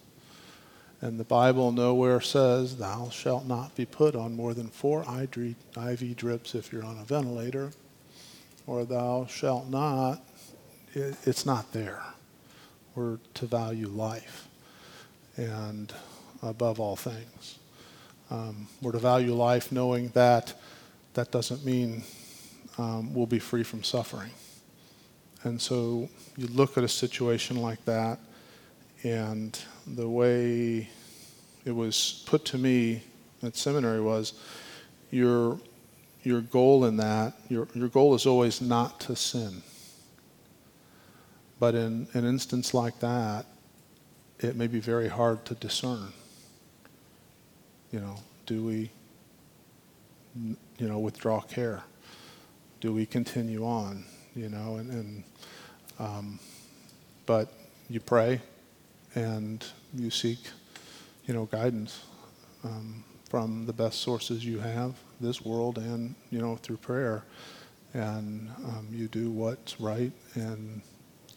And 1.01 1.19
the 1.19 1.25
Bible 1.25 1.73
nowhere 1.73 2.21
says, 2.21 2.77
Thou 2.77 3.11
shalt 3.11 3.47
not 3.47 3.75
be 3.75 3.85
put 3.85 4.15
on 4.15 4.37
more 4.37 4.55
than 4.55 4.69
four 4.69 5.03
IV 5.03 6.17
drips 6.17 6.55
if 6.55 6.73
you're 6.73 6.85
on 6.85 6.99
a 6.99 7.05
ventilator, 7.05 7.73
or 8.67 8.85
Thou 8.85 9.27
shalt 9.27 9.69
not. 9.69 10.23
It's 10.95 11.45
not 11.45 11.73
there. 11.73 12.03
We're 12.95 13.19
to 13.35 13.47
value 13.47 13.89
life, 13.89 14.49
and 15.37 15.93
above 16.43 16.81
all 16.81 16.97
things. 16.97 17.59
Um, 18.31 18.69
we're 18.81 18.93
to 18.93 18.99
value 18.99 19.35
life 19.35 19.71
knowing 19.73 20.09
that 20.11 20.55
that 21.15 21.33
doesn't 21.33 21.65
mean 21.65 22.05
um, 22.79 23.13
we'll 23.15 23.27
be 23.27 23.41
free 23.41 23.65
from 23.65 23.83
suffering. 23.83 24.31
And 25.47 25.63
so 25.63 26.09
you 26.37 26.49
look 26.49 26.77
at 26.77 26.83
a 26.83 26.89
situation 26.89 27.63
like 27.63 27.85
that, 27.85 28.19
and 29.05 29.57
the 29.87 30.09
way 30.09 30.89
it 31.65 31.71
was 31.71 32.25
put 32.27 32.45
to 32.47 32.59
me 32.59 33.05
at 33.45 33.55
seminary 33.55 34.01
was 34.01 34.33
your, 35.13 35.61
your 36.25 36.41
goal 36.41 36.85
in 36.85 36.97
that, 36.97 37.35
your, 37.49 37.69
your 37.75 37.87
goal 37.87 38.17
is 38.17 38.27
always 38.27 38.61
not 38.61 38.99
to 39.03 39.15
sin. 39.15 39.63
But 41.61 41.77
in 41.77 42.09
an 42.13 42.25
instance 42.25 42.75
like 42.75 42.99
that, 42.99 43.47
it 44.41 44.57
may 44.57 44.67
be 44.67 44.81
very 44.81 45.07
hard 45.07 45.45
to 45.45 45.55
discern 45.55 46.13
you 47.93 48.01
know, 48.01 48.17
do 48.47 48.65
we, 48.65 48.91
you 50.35 50.89
know, 50.89 50.99
withdraw 50.99 51.41
care? 51.41 51.83
Do 52.81 52.93
we 52.93 53.07
continue 53.07 53.65
on? 53.65 54.05
You 54.37 54.51
know, 54.51 54.77
and, 54.77 54.91
and 54.91 55.25
um, 55.99 56.39
but 57.25 57.53
you 57.89 58.01
pray 58.01 58.41
and 59.15 59.65
you 59.95 60.11
seek, 60.11 60.39
you 61.27 61.33
know, 61.35 61.47
guidance 61.47 62.05
um, 62.63 63.03
from 63.31 63.65
the 63.67 63.73
best 63.73 64.01
sources 64.01 64.45
you 64.45 64.59
have, 64.59 64.95
this 65.21 65.43
world, 65.43 65.79
and 65.79 66.15
you 66.31 66.39
know, 66.39 66.57
through 66.57 66.77
prayer, 66.77 67.25
and 67.95 68.51
um, 68.65 68.87
you 68.93 69.09
do 69.09 69.31
what's 69.31 69.81
right, 69.81 70.13
and 70.35 70.83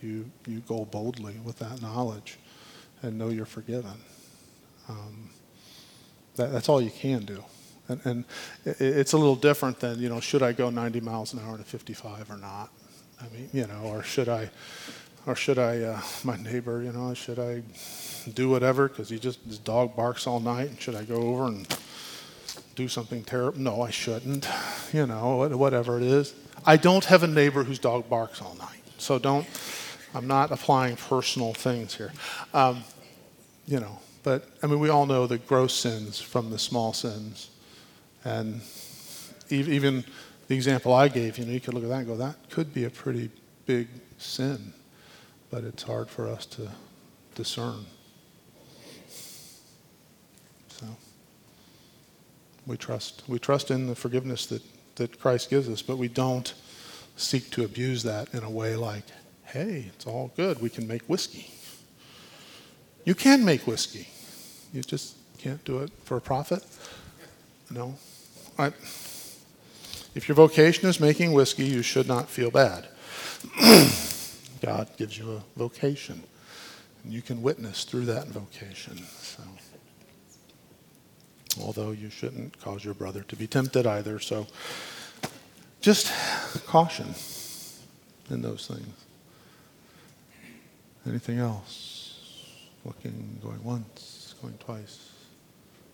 you 0.01 0.29
you 0.45 0.59
go 0.67 0.83
boldly 0.83 1.37
with 1.43 1.57
that 1.59 1.81
knowledge, 1.81 2.37
and 3.01 3.17
know 3.17 3.29
you're 3.29 3.45
forgiven. 3.45 3.97
Um, 4.89 5.29
that, 6.35 6.51
that's 6.51 6.67
all 6.67 6.81
you 6.81 6.91
can 6.91 7.25
do. 7.25 7.43
And, 7.87 8.01
and 8.05 8.25
it, 8.65 8.81
it's 8.81 9.13
a 9.13 9.17
little 9.17 9.35
different 9.35 9.79
than, 9.79 9.99
you 9.99 10.09
know, 10.09 10.19
should 10.19 10.41
I 10.41 10.51
go 10.51 10.69
90 10.69 11.01
miles 11.01 11.33
an 11.33 11.39
hour 11.39 11.57
to 11.57 11.63
55 11.63 12.31
or 12.31 12.37
not? 12.37 12.71
I 13.21 13.25
mean, 13.33 13.49
you 13.51 13.67
know, 13.67 13.81
or 13.83 14.03
should 14.03 14.29
I, 14.29 14.49
or 15.25 15.35
should 15.35 15.59
I, 15.59 15.81
uh, 15.81 16.01
my 16.23 16.37
neighbor, 16.37 16.81
you 16.81 16.91
know, 16.91 17.13
should 17.13 17.39
I 17.39 17.63
do 18.33 18.49
whatever 18.49 18.87
because 18.87 19.09
he 19.09 19.19
just, 19.19 19.39
his 19.45 19.59
dog 19.59 19.95
barks 19.95 20.27
all 20.27 20.39
night? 20.39 20.71
Should 20.79 20.95
I 20.95 21.03
go 21.03 21.15
over 21.15 21.47
and 21.47 21.67
do 22.75 22.87
something 22.87 23.23
terrible? 23.23 23.59
No, 23.59 23.81
I 23.81 23.89
shouldn't. 23.89 24.47
You 24.93 25.05
know, 25.05 25.47
whatever 25.49 25.97
it 25.97 26.03
is. 26.03 26.33
I 26.65 26.77
don't 26.77 27.05
have 27.05 27.23
a 27.23 27.27
neighbor 27.27 27.63
whose 27.63 27.79
dog 27.79 28.09
barks 28.09 28.41
all 28.41 28.55
night. 28.55 28.81
So 28.97 29.19
don't, 29.19 29.47
I'm 30.13 30.27
not 30.27 30.51
applying 30.51 30.95
personal 30.95 31.53
things 31.53 31.95
here. 31.95 32.11
Um, 32.53 32.83
you 33.67 33.79
know, 33.79 33.99
but 34.23 34.49
I 34.63 34.67
mean, 34.67 34.79
we 34.79 34.89
all 34.89 35.05
know 35.05 35.27
the 35.27 35.37
gross 35.37 35.73
sins 35.73 36.19
from 36.19 36.49
the 36.49 36.59
small 36.59 36.93
sins. 36.93 37.49
And 38.23 38.61
even 39.49 40.03
the 40.49 40.55
example 40.55 40.93
I 40.93 41.07
gave, 41.07 41.37
you 41.37 41.45
know, 41.45 41.51
you 41.51 41.59
could 41.59 41.75
look 41.75 41.83
at 41.83 41.89
that 41.89 41.99
and 41.99 42.07
go, 42.07 42.17
that 42.17 42.49
could 42.49 42.73
be 42.73 42.85
a 42.85 42.89
pretty 42.89 43.29
big 43.67 43.87
sin, 44.17 44.73
but 45.51 45.63
it's 45.63 45.83
hard 45.83 46.09
for 46.09 46.27
us 46.27 46.47
to 46.47 46.67
discern. 47.35 47.85
So 50.69 50.87
we 52.65 52.77
trust. 52.77 53.21
We 53.27 53.37
trust 53.37 53.69
in 53.69 53.85
the 53.85 53.95
forgiveness 53.95 54.47
that, 54.47 54.63
that 54.95 55.19
Christ 55.19 55.51
gives 55.51 55.69
us, 55.69 55.83
but 55.83 55.97
we 55.97 56.07
don't 56.07 56.51
seek 57.15 57.51
to 57.51 57.63
abuse 57.63 58.01
that 58.03 58.33
in 58.33 58.43
a 58.43 58.49
way 58.49 58.75
like, 58.75 59.03
hey, 59.45 59.91
it's 59.93 60.07
all 60.07 60.31
good. 60.35 60.59
We 60.63 60.71
can 60.71 60.87
make 60.87 61.03
whiskey. 61.03 61.51
You 63.05 63.13
can 63.13 63.45
make 63.45 63.67
whiskey. 63.67 64.07
You 64.73 64.81
just 64.81 65.15
can't 65.37 65.63
do 65.63 65.79
it 65.79 65.91
for 66.05 66.17
a 66.17 66.21
profit. 66.21 66.65
No. 67.69 67.99
I, 68.57 68.71
if 70.19 70.27
your 70.27 70.35
vocation 70.35 70.89
is 70.89 70.99
making 70.99 71.31
whiskey, 71.31 71.63
you 71.63 71.81
should 71.81 72.05
not 72.05 72.27
feel 72.27 72.51
bad. 72.51 72.89
God 74.61 74.89
gives 74.97 75.17
you 75.17 75.31
a 75.31 75.41
vocation, 75.57 76.21
and 77.05 77.13
you 77.13 77.21
can 77.21 77.41
witness 77.41 77.85
through 77.85 78.03
that 78.07 78.27
vocation. 78.27 78.97
So, 78.97 79.43
although 81.61 81.91
you 81.91 82.09
shouldn't 82.09 82.59
cause 82.59 82.83
your 82.83 82.95
brother 82.95 83.21
to 83.29 83.35
be 83.37 83.47
tempted 83.47 83.87
either, 83.87 84.19
so 84.19 84.45
just 85.79 86.11
caution 86.65 87.15
in 88.29 88.41
those 88.41 88.67
things. 88.67 88.93
Anything 91.07 91.39
else? 91.39 92.59
Looking, 92.83 93.39
going 93.41 93.63
once, 93.63 94.35
going 94.41 94.57
twice, 94.57 95.11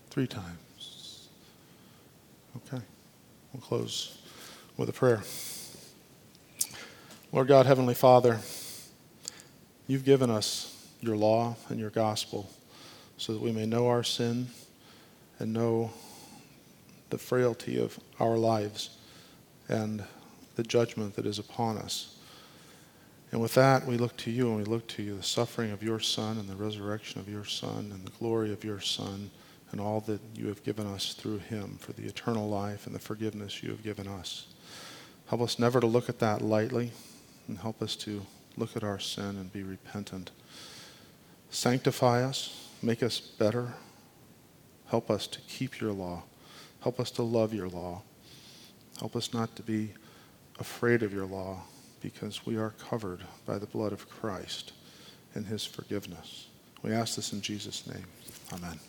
three 0.10 0.26
times. 0.26 1.28
Okay. 2.58 2.82
We'll 3.56 3.62
close 3.62 4.18
with 4.76 4.90
a 4.90 4.92
prayer. 4.92 5.24
Lord 7.32 7.48
God, 7.48 7.66
Heavenly 7.66 7.94
Father, 7.94 8.40
you've 9.88 10.04
given 10.04 10.30
us 10.30 10.90
your 11.00 11.16
law 11.16 11.56
and 11.70 11.80
your 11.80 11.90
gospel 11.90 12.50
so 13.16 13.32
that 13.32 13.42
we 13.42 13.54
may 13.54 13.66
know 13.66 13.88
our 13.88 14.04
sin 14.04 14.48
and 15.40 15.54
know 15.54 15.92
the 17.12 17.18
frailty 17.18 17.80
of 17.80 17.98
our 18.20 18.36
lives 18.36 18.90
and 19.70 20.04
the 20.58 20.64
judgment 20.64 21.16
that 21.16 21.26
is 21.26 21.40
upon 21.40 21.78
us. 21.78 22.18
And 23.32 23.40
with 23.40 23.54
that, 23.54 23.86
we 23.86 23.96
look 23.96 24.18
to 24.18 24.32
you 24.32 24.50
and 24.50 24.58
we 24.58 24.66
look 24.66 24.86
to 24.88 25.02
you, 25.02 25.16
the 25.16 25.24
suffering 25.24 25.72
of 25.72 25.82
your 25.82 26.02
Son 26.02 26.38
and 26.38 26.50
the 26.50 26.58
resurrection 26.58 27.22
of 27.22 27.30
your 27.30 27.46
Son 27.46 27.90
and 27.94 28.06
the 28.06 28.12
glory 28.20 28.52
of 28.52 28.66
your 28.66 28.82
Son 28.82 29.32
and 29.72 29.82
all 29.82 30.00
that 30.02 30.22
you 30.36 30.48
have 30.48 30.64
given 30.64 30.88
us 30.88 31.14
through 31.14 31.40
him 31.40 31.78
for 31.80 31.94
the 31.94 32.06
eternal 32.06 32.48
life 32.48 32.86
and 32.86 32.96
the 32.96 33.00
forgiveness 33.00 33.62
you 33.64 33.70
have 33.70 33.84
given 33.84 34.08
us. 34.08 34.48
Help 35.28 35.42
us 35.42 35.60
never 35.60 35.80
to 35.80 35.88
look 35.88 36.08
at 36.08 36.20
that 36.20 36.42
lightly 36.42 36.92
and 37.48 37.58
help 37.58 37.82
us 37.82 37.96
to 37.96 38.22
look 38.58 38.76
at 38.76 38.84
our 38.84 39.00
sin 39.00 39.38
and 39.38 39.52
be 39.52 39.64
repentant. 39.64 40.32
Sanctify 41.50 42.24
us, 42.24 42.70
make 42.82 43.02
us 43.02 43.20
better. 43.20 43.74
Help 44.88 45.10
us 45.10 45.28
to 45.28 45.40
keep 45.42 45.80
your 45.80 45.92
law. 45.92 46.24
Help 46.82 47.00
us 47.00 47.10
to 47.12 47.24
love 47.24 47.54
your 47.54 47.68
law. 47.68 48.02
Help 49.00 49.16
us 49.16 49.34
not 49.34 49.56
to 49.56 49.64
be 49.64 49.92
afraid 50.60 51.04
of 51.04 51.12
your 51.12 51.26
law 51.26 51.64
because 52.02 52.46
we 52.46 52.56
are 52.56 52.74
covered 52.78 53.22
by 53.46 53.58
the 53.58 53.66
blood 53.66 53.92
of 53.92 54.10
Christ 54.10 54.74
and 55.34 55.46
his 55.46 55.66
forgiveness. 55.66 56.48
We 56.82 56.94
ask 56.94 57.16
this 57.16 57.34
in 57.34 57.42
Jesus' 57.42 57.88
name. 57.88 58.06
Amen. 58.54 58.80